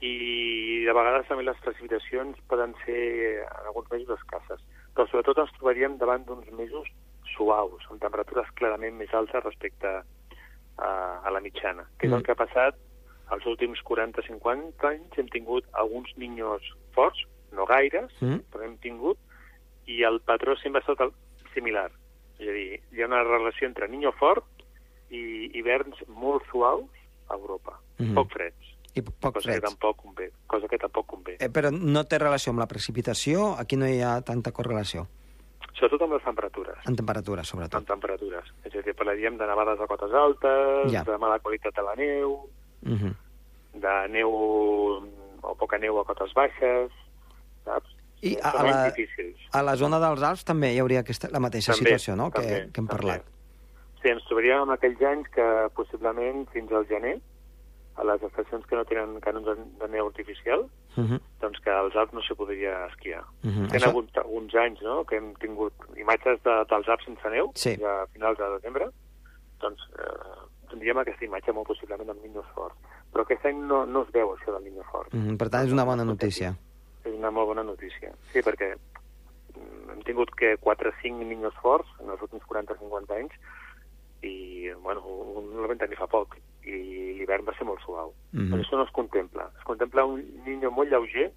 i 0.00 0.84
de 0.86 0.92
vegades 0.96 1.28
també 1.28 1.44
les 1.44 1.60
precipitacions 1.64 2.38
poden 2.48 2.72
ser 2.84 3.00
en 3.44 3.68
alguns 3.68 3.90
mesos 3.92 4.16
escasses. 4.16 4.60
Però 4.96 5.06
sobretot 5.08 5.42
ens 5.44 5.52
trobaríem 5.58 5.98
davant 6.00 6.24
d'uns 6.26 6.48
mesos 6.56 6.88
suaus, 7.40 7.88
amb 7.88 8.00
temperatures 8.04 8.52
clarament 8.60 8.98
més 9.00 9.12
altes 9.16 9.40
respecte 9.44 9.88
a, 9.96 10.90
a 11.24 11.30
la 11.32 11.40
mitjana, 11.40 11.86
que 11.98 12.06
és 12.06 12.12
Mm. 12.12 12.16
el 12.20 12.22
que 12.28 12.32
ha 12.36 12.40
passat 12.44 12.76
els 13.32 13.46
últims 13.46 13.80
40-50 13.86 14.84
anys. 14.90 15.16
Hem 15.18 15.28
tingut 15.32 15.64
alguns 15.72 16.10
niños 16.20 16.60
forts, 16.92 17.24
no 17.52 17.64
gaires, 17.66 18.12
Mm? 18.20 18.40
però 18.52 18.64
hem 18.66 18.76
tingut, 18.78 19.18
i 19.86 20.02
el 20.04 20.20
patró 20.20 20.56
sempre 20.60 20.80
ha 20.80 20.84
estat 20.84 21.00
el, 21.06 21.12
similar. 21.54 21.90
És 22.38 22.48
a 22.48 22.52
dir, 22.52 22.80
hi 22.92 23.02
ha 23.02 23.06
una 23.06 23.22
relació 23.24 23.66
entre 23.68 23.88
niño 23.88 24.12
fort 24.18 24.44
i 25.10 25.50
hiverns 25.58 25.96
molt 26.08 26.44
suaus 26.50 26.90
a 27.28 27.34
Europa, 27.34 27.78
Mhm. 27.98 28.14
poc 28.14 28.30
freds, 28.32 28.66
I 28.94 29.02
poc 29.02 29.34
cosa 29.34 29.38
que 29.38 29.58
freds. 29.60 29.64
tampoc 29.68 29.96
convé. 30.02 30.30
Cosa 30.46 30.66
que 30.68 30.78
tampoc 30.78 31.06
convé. 31.06 31.36
Eh, 31.38 31.48
però 31.50 31.70
no 31.70 32.04
té 32.04 32.18
relació 32.18 32.50
amb 32.50 32.58
la 32.60 32.66
precipitació? 32.66 33.54
Aquí 33.58 33.76
no 33.76 33.86
hi 33.86 34.00
ha 34.00 34.20
tanta 34.22 34.50
correlació. 34.52 35.06
Sobretot 35.80 36.02
amb 36.04 36.12
les 36.12 36.22
temperatures. 36.26 36.78
En 36.86 36.96
temperatura, 36.96 37.40
amb 37.40 37.48
sobretot. 37.48 37.86
temperatures. 37.88 38.44
És 38.68 38.74
a 38.76 38.82
dir, 38.84 38.94
parlaríem 38.94 39.38
de 39.40 39.46
nevades 39.48 39.80
a 39.80 39.86
cotes 39.88 40.12
altes, 40.12 40.92
Ja. 40.92 41.02
de 41.04 41.16
mala 41.18 41.38
qualitat 41.40 41.74
de 41.74 41.82
la 41.82 41.94
neu, 41.96 42.34
Uh 42.84 42.92
-huh. 42.96 43.14
de 43.74 44.08
neu 44.08 44.30
o 45.42 45.54
poca 45.58 45.78
neu 45.78 45.98
a 46.00 46.04
cotes 46.04 46.32
baixes, 46.34 46.90
saps? 47.64 47.96
I 48.22 48.36
a, 48.42 48.50
a, 48.50 48.62
la, 48.62 48.90
difícils. 48.90 49.36
a 49.52 49.62
la 49.62 49.76
zona 49.76 49.98
dels 49.98 50.22
Alps 50.22 50.44
també 50.44 50.74
hi 50.74 50.78
hauria 50.78 51.00
aquesta, 51.00 51.28
la 51.32 51.40
mateixa 51.40 51.72
També, 51.72 51.84
situació, 51.96 52.16
no?, 52.16 52.30
que, 52.30 52.40
també, 52.42 52.54
que 52.72 52.80
hem 52.80 52.86
també. 52.86 52.88
parlat. 52.88 53.22
Sí, 54.02 54.08
ens 54.08 54.24
trobaríem 54.24 54.62
en 54.62 54.70
aquells 54.70 55.00
anys 55.02 55.28
que 55.28 55.68
possiblement 55.74 56.46
fins 56.52 56.70
al 56.72 56.86
gener, 56.86 57.20
a 58.00 58.04
les 58.08 58.22
estacions 58.22 58.64
que 58.66 58.76
no 58.76 58.84
tenen 58.88 59.20
canons 59.20 59.46
de, 59.46 59.54
de 59.80 59.88
neu 59.92 60.06
artificial, 60.08 60.66
Uh 60.96 61.04
-huh. 61.04 61.20
doncs 61.40 61.60
que 61.60 61.70
als 61.70 61.94
Alps 61.94 62.12
no 62.12 62.20
s'hi 62.20 62.34
podria 62.34 62.86
esquiar. 62.86 63.22
Uh 63.44 63.50
-huh. 63.50 63.66
Hi 63.70 63.84
ha 63.84 63.88
hagut 63.88 64.16
alguns 64.18 64.54
anys 64.54 64.80
no?, 64.82 65.04
que 65.04 65.16
hem 65.16 65.34
tingut 65.36 65.72
imatges 65.96 66.42
de, 66.42 66.54
dels 66.68 66.88
Alps 66.88 67.04
sense 67.04 67.28
neu, 67.30 67.52
Sí. 67.54 67.78
a 67.84 68.06
finals 68.12 68.38
de 68.38 68.44
desembre, 68.56 68.88
doncs 69.60 69.80
eh, 69.98 70.68
tindríem 70.70 70.98
aquesta 70.98 71.24
imatge 71.24 71.52
molt 71.52 71.66
possiblement 71.68 72.10
amb 72.10 72.22
Niños 72.22 72.46
Fort. 72.54 72.74
Però 73.12 73.22
aquest 73.22 73.44
any 73.46 73.58
no, 73.66 73.86
no 73.86 74.02
es 74.02 74.10
veu 74.12 74.34
això 74.34 74.52
del 74.52 74.64
Niño 74.64 74.82
Fort. 74.90 75.14
Uh 75.14 75.20
-huh. 75.20 75.36
Per 75.36 75.48
tant, 75.48 75.66
és 75.66 75.72
una 75.72 75.84
bona 75.84 76.04
notícia. 76.04 76.54
És 77.04 77.14
una 77.14 77.30
molt 77.30 77.46
bona 77.46 77.62
notícia. 77.62 78.12
Sí, 78.32 78.40
perquè 78.40 78.74
mm, 79.56 79.90
hem 79.92 80.02
tingut 80.02 80.30
que 80.34 80.56
4 80.58 80.88
o 80.90 80.92
5 81.02 81.24
Niños 81.24 81.54
Forts 81.62 81.88
en 82.00 82.10
els 82.10 82.20
últims 82.22 82.42
40-50 82.46 83.14
anys 83.14 83.32
i, 84.22 84.68
bueno, 84.82 85.00
un 85.06 85.58
el 85.62 85.66
vam 85.68 85.78
tenir 85.78 85.96
fa 85.96 86.06
poc 86.06 86.36
i 86.64 87.14
l'hivern 87.18 87.46
va 87.46 87.54
ser 87.58 87.66
molt 87.68 87.80
suau. 87.84 88.14
Mhm. 88.32 88.50
Però 88.52 88.64
això 88.64 88.76
no 88.76 88.84
es 88.84 88.92
contempla. 88.96 89.50
Es 89.58 89.64
contempla 89.64 90.04
un 90.04 90.24
niño 90.44 90.70
molt 90.70 90.90
lleuger 90.90 91.30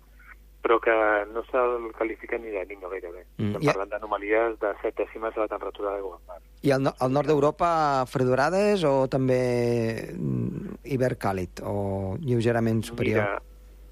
però 0.64 0.80
que 0.80 0.94
no 1.34 1.44
se'l 1.52 1.92
qualifica 1.92 2.38
ni 2.40 2.48
de 2.48 2.64
niño 2.66 2.88
gairebé. 2.88 3.26
Mm, 3.36 3.50
Estem 3.52 3.68
parlant 3.68 3.90
d'anomalies 3.92 4.56
de 4.62 4.70
7 4.80 5.04
dècimes 5.04 5.36
de 5.36 5.42
la 5.42 5.48
temperatura 5.52 5.92
al 5.98 6.06
mar. 6.24 6.40
I 6.64 6.72
al, 6.72 6.86
no, 6.86 6.94
al 7.04 7.12
nord 7.12 7.28
d'Europa, 7.28 7.72
fredorades 8.08 8.86
o 8.88 8.94
també 9.12 9.42
mm, 10.16 10.80
hivern 10.96 11.20
càlid 11.20 11.60
o 11.68 12.16
lleugerament 12.24 12.80
superior? 12.88 13.28
Mira, 13.28 13.42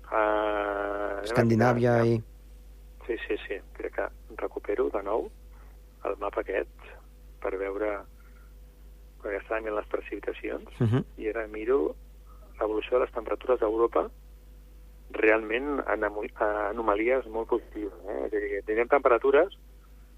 uh, 0.07 1.19
Escandinàvia 1.27 1.97
i... 2.07 2.15
Sí, 3.03 3.19
sí, 3.27 3.35
sí. 3.43 3.59
Crec 3.75 3.99
que 3.99 4.07
recupero 4.39 4.87
de 4.95 5.03
nou 5.03 5.27
el 6.07 6.15
mapa 6.23 6.39
aquest 6.45 6.87
per 7.43 7.51
veure 7.59 7.97
perquè 9.21 9.41
estava 9.41 9.61
mirant 9.61 9.77
les 9.79 9.87
precipitacions 9.87 10.67
Uh 10.81 10.87
-huh. 10.87 11.03
i 11.17 11.29
ara 11.29 11.47
miro 11.47 11.95
l'evolució 12.59 12.97
de 12.99 13.05
les 13.05 13.13
temperatures 13.13 13.61
a 13.61 13.65
Europa 13.65 14.09
realment 15.11 15.79
en 15.87 16.03
amo- 16.03 16.23
a 16.35 16.69
anomalies 16.69 17.25
molt 17.27 17.47
positives. 17.49 17.93
Eh? 18.07 18.25
És 18.27 18.33
a 18.33 18.37
dir, 18.39 18.63
tenim 18.65 18.87
temperatures 18.87 19.57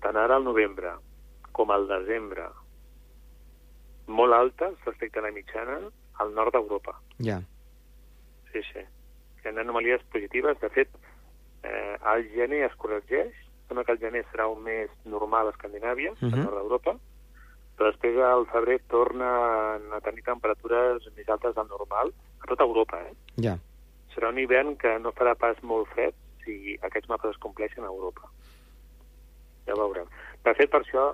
tant 0.01 0.15
ara 0.17 0.35
al 0.35 0.43
novembre 0.43 0.91
com 1.51 1.71
al 1.71 1.87
desembre 1.87 2.47
molt 4.07 4.33
altes 4.33 4.73
respecte 4.85 5.19
a 5.19 5.23
la 5.23 5.31
mitjana 5.31 5.79
al 6.19 6.33
nord 6.33 6.51
d'Europa. 6.53 6.99
Ja. 7.19 7.39
Sí, 8.51 8.61
sí. 8.73 8.79
Hi 9.43 9.47
ha 9.47 9.59
anomalies 9.61 10.03
positives. 10.11 10.59
De 10.59 10.69
fet, 10.69 10.89
eh, 11.63 11.97
el 12.15 12.29
gener 12.29 12.65
es 12.69 12.75
corregeix. 12.75 13.33
Sembla 13.67 13.83
que 13.85 13.91
el 13.93 13.99
gener 13.99 14.25
serà 14.31 14.45
un 14.51 14.61
mes 14.63 14.89
normal 15.05 15.47
a 15.47 15.51
Escandinàvia, 15.51 16.11
uh 16.11 16.15
Mhm. 16.21 16.29
-huh. 16.33 16.39
a 16.39 16.43
nord 16.43 16.55
d'Europa, 16.57 16.97
però 17.77 17.89
després 17.89 18.17
al 18.21 18.45
febrer 18.51 18.79
torna 18.91 19.29
a 19.97 20.01
tenir 20.05 20.23
temperatures 20.25 21.07
més 21.17 21.29
altes 21.29 21.55
del 21.55 21.69
normal 21.71 22.13
a 22.41 22.49
tota 22.49 22.67
Europa. 22.67 22.99
Eh? 23.09 23.15
Ja. 23.47 23.57
Serà 24.13 24.29
un 24.29 24.39
hivern 24.39 24.75
que 24.77 24.93
no 25.01 25.13
farà 25.17 25.33
pas 25.39 25.57
molt 25.63 25.89
fred 25.95 26.13
si 26.43 26.77
aquests 26.81 27.09
mapes 27.09 27.33
es 27.33 27.41
compleixen 27.41 27.85
a 27.85 27.91
Europa. 27.91 28.29
Ja 29.67 29.77
veurem. 29.79 30.09
De 30.43 30.53
fet, 30.57 30.69
per 30.69 30.83
això 30.83 31.13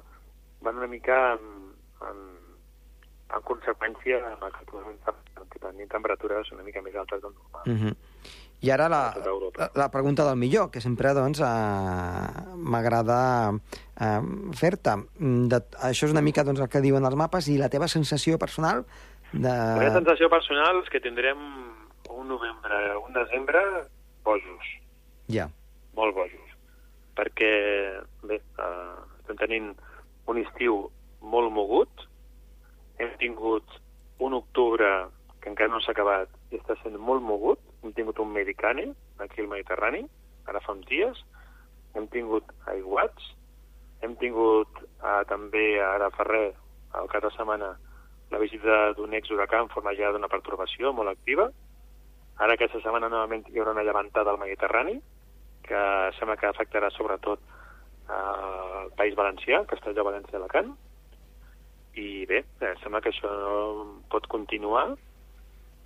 van 0.65 0.82
una 0.82 0.89
mica 0.91 1.17
en, 1.38 1.72
en, 2.10 2.24
en 3.30 3.45
conseqüència 3.48 4.19
amb 4.34 4.48
el 4.48 4.56
que 4.58 4.69
podem 4.72 4.98
tenir 5.60 5.88
temperatures 5.91 6.52
una 6.56 6.65
mica 6.65 6.84
més 6.84 6.98
altes 6.98 7.22
del 7.22 7.36
normal. 7.36 7.63
Uh 7.67 7.80
-huh. 7.84 7.95
I 8.62 8.72
ara 8.76 8.89
la, 8.91 9.04
la, 9.76 9.88
pregunta 9.91 10.26
del 10.28 10.36
millor, 10.36 10.67
que 10.72 10.82
sempre 10.84 11.13
doncs, 11.15 11.39
eh, 11.39 12.56
m'agrada 12.60 13.19
eh, 13.56 14.19
fer-te. 14.60 14.98
Mm, 15.19 15.62
Això 15.88 16.10
és 16.10 16.12
una 16.12 16.24
mica 16.26 16.43
doncs, 16.43 16.60
el 16.60 16.67
que 16.72 16.84
diuen 16.84 17.08
els 17.08 17.15
mapes 17.15 17.48
i 17.48 17.56
la 17.60 17.72
teva 17.72 17.88
sensació 17.88 18.38
personal 18.41 18.84
de... 19.32 19.48
La 19.48 19.80
meva 19.80 19.95
sensació 19.95 20.28
personal 20.34 20.82
és 20.84 20.91
que 20.91 21.00
tindrem 21.04 21.39
un 22.10 22.28
novembre, 22.28 22.82
un 23.00 23.15
desembre 23.15 23.63
bojos, 24.28 24.76
Ja. 25.30 25.48
molt 25.95 26.15
bojos, 26.15 26.56
perquè 27.15 27.54
bé, 28.26 28.41
uh, 28.58 29.00
estem 29.22 29.38
tenint 29.38 29.72
un 30.28 30.41
estiu 30.41 30.89
molt 31.22 31.54
mogut, 31.54 32.06
hem 33.00 33.15
tingut 33.22 33.80
un 34.19 34.34
octubre 34.34 34.89
que 35.39 35.50
encara 35.52 35.72
no 35.72 35.80
s'ha 35.80 35.93
acabat 35.95 36.32
i 36.52 36.60
està 36.60 36.76
sent 36.84 36.98
molt 36.98 37.24
mogut, 37.24 37.62
hem 37.84 37.94
tingut 37.96 38.20
un 38.20 38.32
medicane 38.34 38.89
aquí 39.24 39.42
al 39.42 39.52
Mediterrani, 39.52 40.06
ara 40.48 40.62
fa 40.63 40.74
uns 40.76 40.88
dies, 40.89 41.20
hem 41.96 42.08
tingut 42.13 42.50
aiguats, 42.72 43.34
hem 44.04 44.15
tingut 44.20 44.82
uh, 45.02 45.22
també 45.30 45.80
ara 45.84 46.10
fa 46.15 46.26
res, 46.28 46.56
al 46.96 47.10
cap 47.12 47.24
de 47.24 47.32
setmana, 47.36 47.74
la 48.32 48.42
visita 48.42 48.94
d'un 48.98 49.13
ex-huracà 49.18 49.62
en 49.63 49.72
forma 49.74 49.94
ja 49.98 50.12
d'una 50.13 50.30
pertorbació 50.32 50.94
molt 50.94 51.12
activa. 51.12 51.50
Ara 52.39 52.56
aquesta 52.56 52.82
setmana 52.84 53.10
novament 53.12 53.48
hi 53.50 53.60
haurà 53.60 53.74
una 53.76 53.86
llevantada 53.86 54.32
al 54.32 54.42
Mediterrani, 54.42 55.00
que 55.65 55.82
sembla 56.18 56.38
que 56.38 56.50
afectarà 56.50 56.89
sobretot 56.94 57.42
eh, 58.10 58.84
el 58.84 58.94
País 58.98 59.18
Valencià, 59.18 59.63
Castelló, 59.70 60.06
València 60.08 60.38
i 60.38 60.39
Alacant. 60.39 60.72
I 62.00 62.10
bé, 62.30 62.44
eh, 62.62 62.74
sembla 62.84 63.02
que 63.02 63.12
això 63.12 63.34
pot 64.13 64.30
continuar 64.32 64.88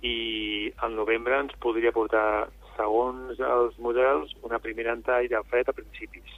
i 0.04 0.72
al 0.84 0.94
novembre 0.98 1.38
ens 1.40 1.54
podria 1.62 1.92
portar, 1.96 2.48
segons 2.76 3.38
els 3.40 3.78
models, 3.80 4.34
una 4.44 4.58
primera 4.60 4.92
entrada 4.92 5.22
de 5.30 5.40
fred 5.48 5.68
a 5.70 5.72
principis 5.76 6.34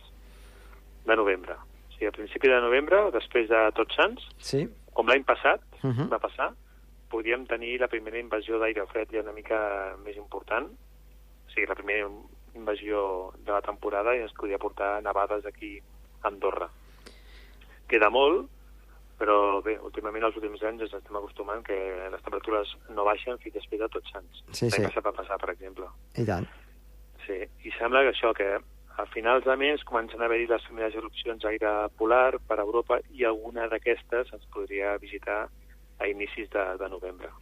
de 1.07 1.16
novembre. 1.16 1.57
O 1.57 1.92
sigui, 1.96 2.07
a 2.11 2.12
principi 2.14 2.48
de 2.52 2.61
novembre, 2.61 3.00
després 3.14 3.48
de 3.50 3.62
Tots 3.74 3.96
Sants, 3.98 4.22
Sí? 4.38 4.66
com 4.94 5.07
l'any 5.09 5.24
passat 5.24 5.61
Uh 5.83 5.90
-huh. 5.92 6.09
va 6.09 6.18
passar, 6.18 6.52
podríem 7.11 7.46
tenir 7.46 7.79
la 7.81 7.88
primera 7.88 8.18
invasió 8.18 8.59
d'aire 8.59 8.87
fred 8.87 9.09
ja 9.12 9.20
una 9.20 9.33
mica 9.33 9.96
més 10.05 10.16
important, 10.16 10.66
o 10.66 11.50
sigui, 11.50 11.66
la 11.66 11.74
primera 11.74 12.09
invasió 12.55 13.33
de 13.44 13.52
la 13.52 13.61
temporada 13.62 14.16
i 14.16 14.20
ens 14.22 14.33
podria 14.33 14.59
portar 14.59 15.02
nevades 15.02 15.44
aquí 15.46 15.79
a 16.22 16.29
Andorra. 16.29 16.68
Queda 17.88 18.11
molt, 18.11 18.48
però 19.20 19.62
bé, 19.64 19.79
últimament 19.81 20.26
els 20.29 20.37
últims 20.37 20.62
anys 20.68 20.87
ens 20.87 20.94
estem 20.98 21.16
acostumant 21.16 21.62
que 21.64 21.76
les 22.12 22.22
temperatures 22.22 22.72
no 22.92 23.07
baixen 23.09 23.38
fins 23.42 23.57
després 23.57 23.81
de 23.81 23.88
tots 23.92 24.12
sants. 24.12 24.42
Sí, 24.52 24.68
sí. 24.68 24.85
passat 24.85 25.09
va 25.09 25.14
passar, 25.16 25.38
per 25.40 25.52
exemple. 25.55 25.88
I 26.20 26.26
tant. 26.29 26.48
Sí, 27.24 27.38
i 27.64 27.72
sembla 27.79 28.05
que 28.05 28.12
això, 28.12 28.35
que 28.37 28.50
a 28.96 29.07
finals 29.12 29.44
de 29.44 29.57
mes 29.61 29.83
comencen 29.88 30.20
a 30.20 30.29
haver-hi 30.29 30.46
les 30.50 30.68
primeres 30.68 30.94
erupcions 30.96 31.42
d'aire 31.42 31.72
polar 32.00 32.38
per 32.48 32.61
Europa 32.62 33.00
i 33.12 33.24
alguna 33.29 33.66
d'aquestes 33.72 34.33
ens 34.33 34.46
podria 34.52 34.94
visitar 35.02 35.46
a 35.98 36.09
inicis 36.09 36.48
de, 36.52 36.64
de 36.81 36.88
novembre. 36.92 37.33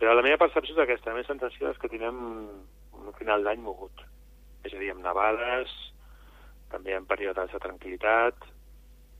Però 0.00 0.14
la 0.14 0.24
meva 0.24 0.40
percepció 0.44 0.76
és 0.76 0.82
aquesta, 0.84 1.10
la 1.10 1.18
meva 1.18 1.28
sensació 1.28 1.72
és 1.72 1.80
que 1.80 1.90
tindrem 1.92 2.18
un 2.18 3.16
final 3.18 3.44
d'any 3.44 3.60
mogut. 3.64 4.04
És 4.64 4.74
a 4.74 4.80
dir, 4.80 4.92
amb 4.92 5.04
nevades, 5.04 5.72
també 6.72 6.94
en 6.96 7.08
períodes 7.08 7.52
de 7.52 7.60
tranquil·litat, 7.64 8.48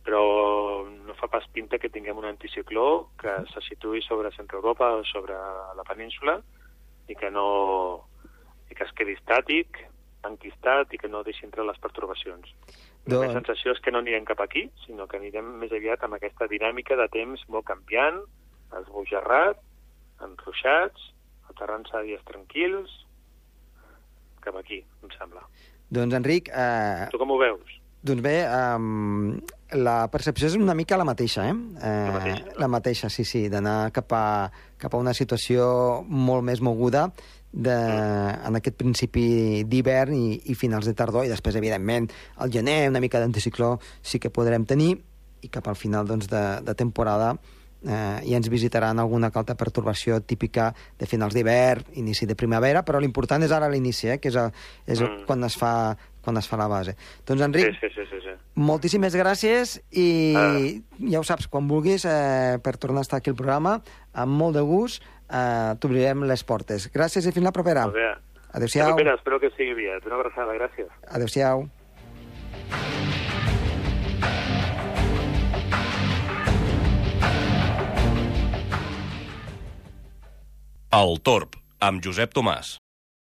però 0.09 0.89
no 0.89 1.13
fa 1.21 1.29
pas 1.29 1.45
pinta 1.53 1.77
que 1.77 1.91
tinguem 1.93 2.17
un 2.17 2.25
anticicló 2.25 3.11
que 3.21 3.29
se 3.53 3.61
situï 3.67 4.01
sobre 4.01 4.31
Centre 4.33 4.57
Europa 4.57 4.87
o 4.97 5.03
sobre 5.05 5.37
la 5.77 5.85
península 5.85 6.39
i 7.13 7.17
que 7.19 7.29
no 7.29 7.45
i 8.73 8.77
que 8.77 8.87
es 8.87 8.93
quedi 8.97 9.13
estàtic, 9.19 9.77
enquistat 10.25 10.95
i 10.97 11.01
que 11.03 11.11
no 11.13 11.21
deixi 11.27 11.45
entrar 11.45 11.67
les 11.69 11.77
pertorbacions. 11.85 12.49
La 13.05 13.19
Doncs- 13.19 13.21
meva 13.21 13.37
sensació 13.37 13.75
és 13.77 13.83
que 13.85 13.93
no 13.93 14.01
anirem 14.01 14.25
cap 14.29 14.41
aquí, 14.41 14.65
sinó 14.87 15.05
que 15.09 15.21
anirem 15.21 15.53
més 15.61 15.73
aviat 15.77 16.01
amb 16.05 16.17
aquesta 16.17 16.49
dinàmica 16.49 16.97
de 16.97 17.09
temps 17.13 17.45
molt 17.53 17.69
canviant, 17.69 18.23
esbojarrat, 18.81 19.61
enruixats, 20.25 21.05
aterrant-se 21.53 21.97
a 22.01 22.05
dies 22.09 22.25
tranquils, 22.29 22.97
cap 24.41 24.57
aquí, 24.57 24.81
em 25.05 25.13
sembla. 25.19 25.45
Doncs, 25.93 26.17
Enric, 26.17 26.49
eh, 26.49 27.09
Tu 27.13 27.21
com 27.21 27.31
ho 27.37 27.39
veus? 27.45 27.77
doncs 28.05 28.23
bé, 28.25 28.37
um, 28.49 29.37
la 29.77 30.09
percepció 30.09 30.49
és 30.49 30.57
una 30.57 30.75
mica 30.75 30.97
la 30.97 31.05
mateixa, 31.05 31.49
eh? 31.49 31.57
eh 31.83 31.91
La 32.07 32.13
mateixa? 32.15 32.55
La 32.59 32.69
mateixa, 32.69 33.11
sí, 33.11 33.25
sí, 33.25 33.49
d'anar 33.53 33.91
cap, 33.93 34.13
a, 34.17 34.51
cap 34.79 34.95
a 34.95 35.01
una 35.01 35.13
situació 35.13 36.05
molt 36.09 36.47
més 36.47 36.63
moguda 36.65 37.09
de, 37.53 37.75
en 37.75 38.57
aquest 38.57 38.77
principi 38.81 39.65
d'hivern 39.69 40.15
i, 40.17 40.41
i 40.49 40.57
finals 40.57 40.89
de 40.89 40.95
tardor, 40.97 41.27
i 41.27 41.33
després, 41.33 41.57
evidentment, 41.57 42.09
al 42.37 42.53
gener 42.53 42.89
una 42.89 43.01
mica 43.01 43.21
d'anticicló 43.21 43.77
sí 44.03 44.21
que 44.21 44.33
podrem 44.33 44.65
tenir, 44.65 44.97
i 45.43 45.49
cap 45.53 45.69
al 45.69 45.77
final 45.77 46.07
doncs, 46.09 46.27
de, 46.29 46.43
de 46.67 46.75
temporada 46.75 47.37
eh, 47.87 48.21
i 48.27 48.35
ens 48.35 48.49
visitaran 48.51 48.99
alguna 48.99 49.31
que 49.31 49.39
altra 49.39 49.57
pertorbació 49.59 50.21
típica 50.21 50.73
de 50.99 51.07
finals 51.07 51.35
d'hivern, 51.37 51.85
inici 52.01 52.27
de 52.27 52.37
primavera, 52.37 52.83
però 52.85 53.01
l'important 53.01 53.45
és 53.47 53.55
ara 53.55 53.71
l'inici, 53.71 54.09
eh, 54.09 54.19
que 54.19 54.33
és, 54.33 54.39
a, 54.39 54.49
és 54.87 55.03
mm. 55.03 55.27
quan, 55.29 55.45
es 55.47 55.57
fa, 55.59 55.73
quan 56.29 56.37
es 56.37 56.49
fa 56.51 56.59
la 56.61 56.69
base. 56.69 56.95
Doncs, 57.27 57.41
Enric, 57.49 57.73
Sí, 57.73 57.89
sí, 57.89 57.95
sí, 57.97 58.07
sí, 58.11 58.21
sí. 58.27 58.35
moltíssimes 58.55 59.17
gràcies 59.17 59.79
i 59.97 60.35
Ah. 60.37 61.09
ja 61.11 61.21
ho 61.21 61.25
saps, 61.25 61.49
quan 61.49 61.67
vulguis, 61.69 62.05
eh, 62.05 62.59
per 62.63 62.77
tornar 62.77 63.01
a 63.01 63.07
estar 63.09 63.19
aquí 63.23 63.31
al 63.33 63.37
programa, 63.37 63.79
amb 64.13 64.33
molt 64.37 64.55
de 64.57 64.61
gust, 64.63 65.03
eh, 65.31 65.75
t'obrirem 65.81 66.25
les 66.29 66.45
portes. 66.45 66.91
Gràcies 66.93 67.27
i 67.27 67.33
fins 67.33 67.45
la 67.45 67.53
propera. 67.53 67.87
Molt 67.89 67.95
bé. 67.97 68.13
Adéu-siau. 68.53 68.97
Espero 68.99 69.39
que 69.41 69.51
sigui 69.57 69.73
aviat. 69.73 70.05
Una 70.07 70.17
abraçada, 70.17 70.53
gràcies. 70.57 70.89
Adéu-siau. 71.09 71.69
El 80.99 81.19
Torb, 81.23 81.57
amb 81.85 82.03
Josep 82.05 82.33
Tomàs. 82.37 82.77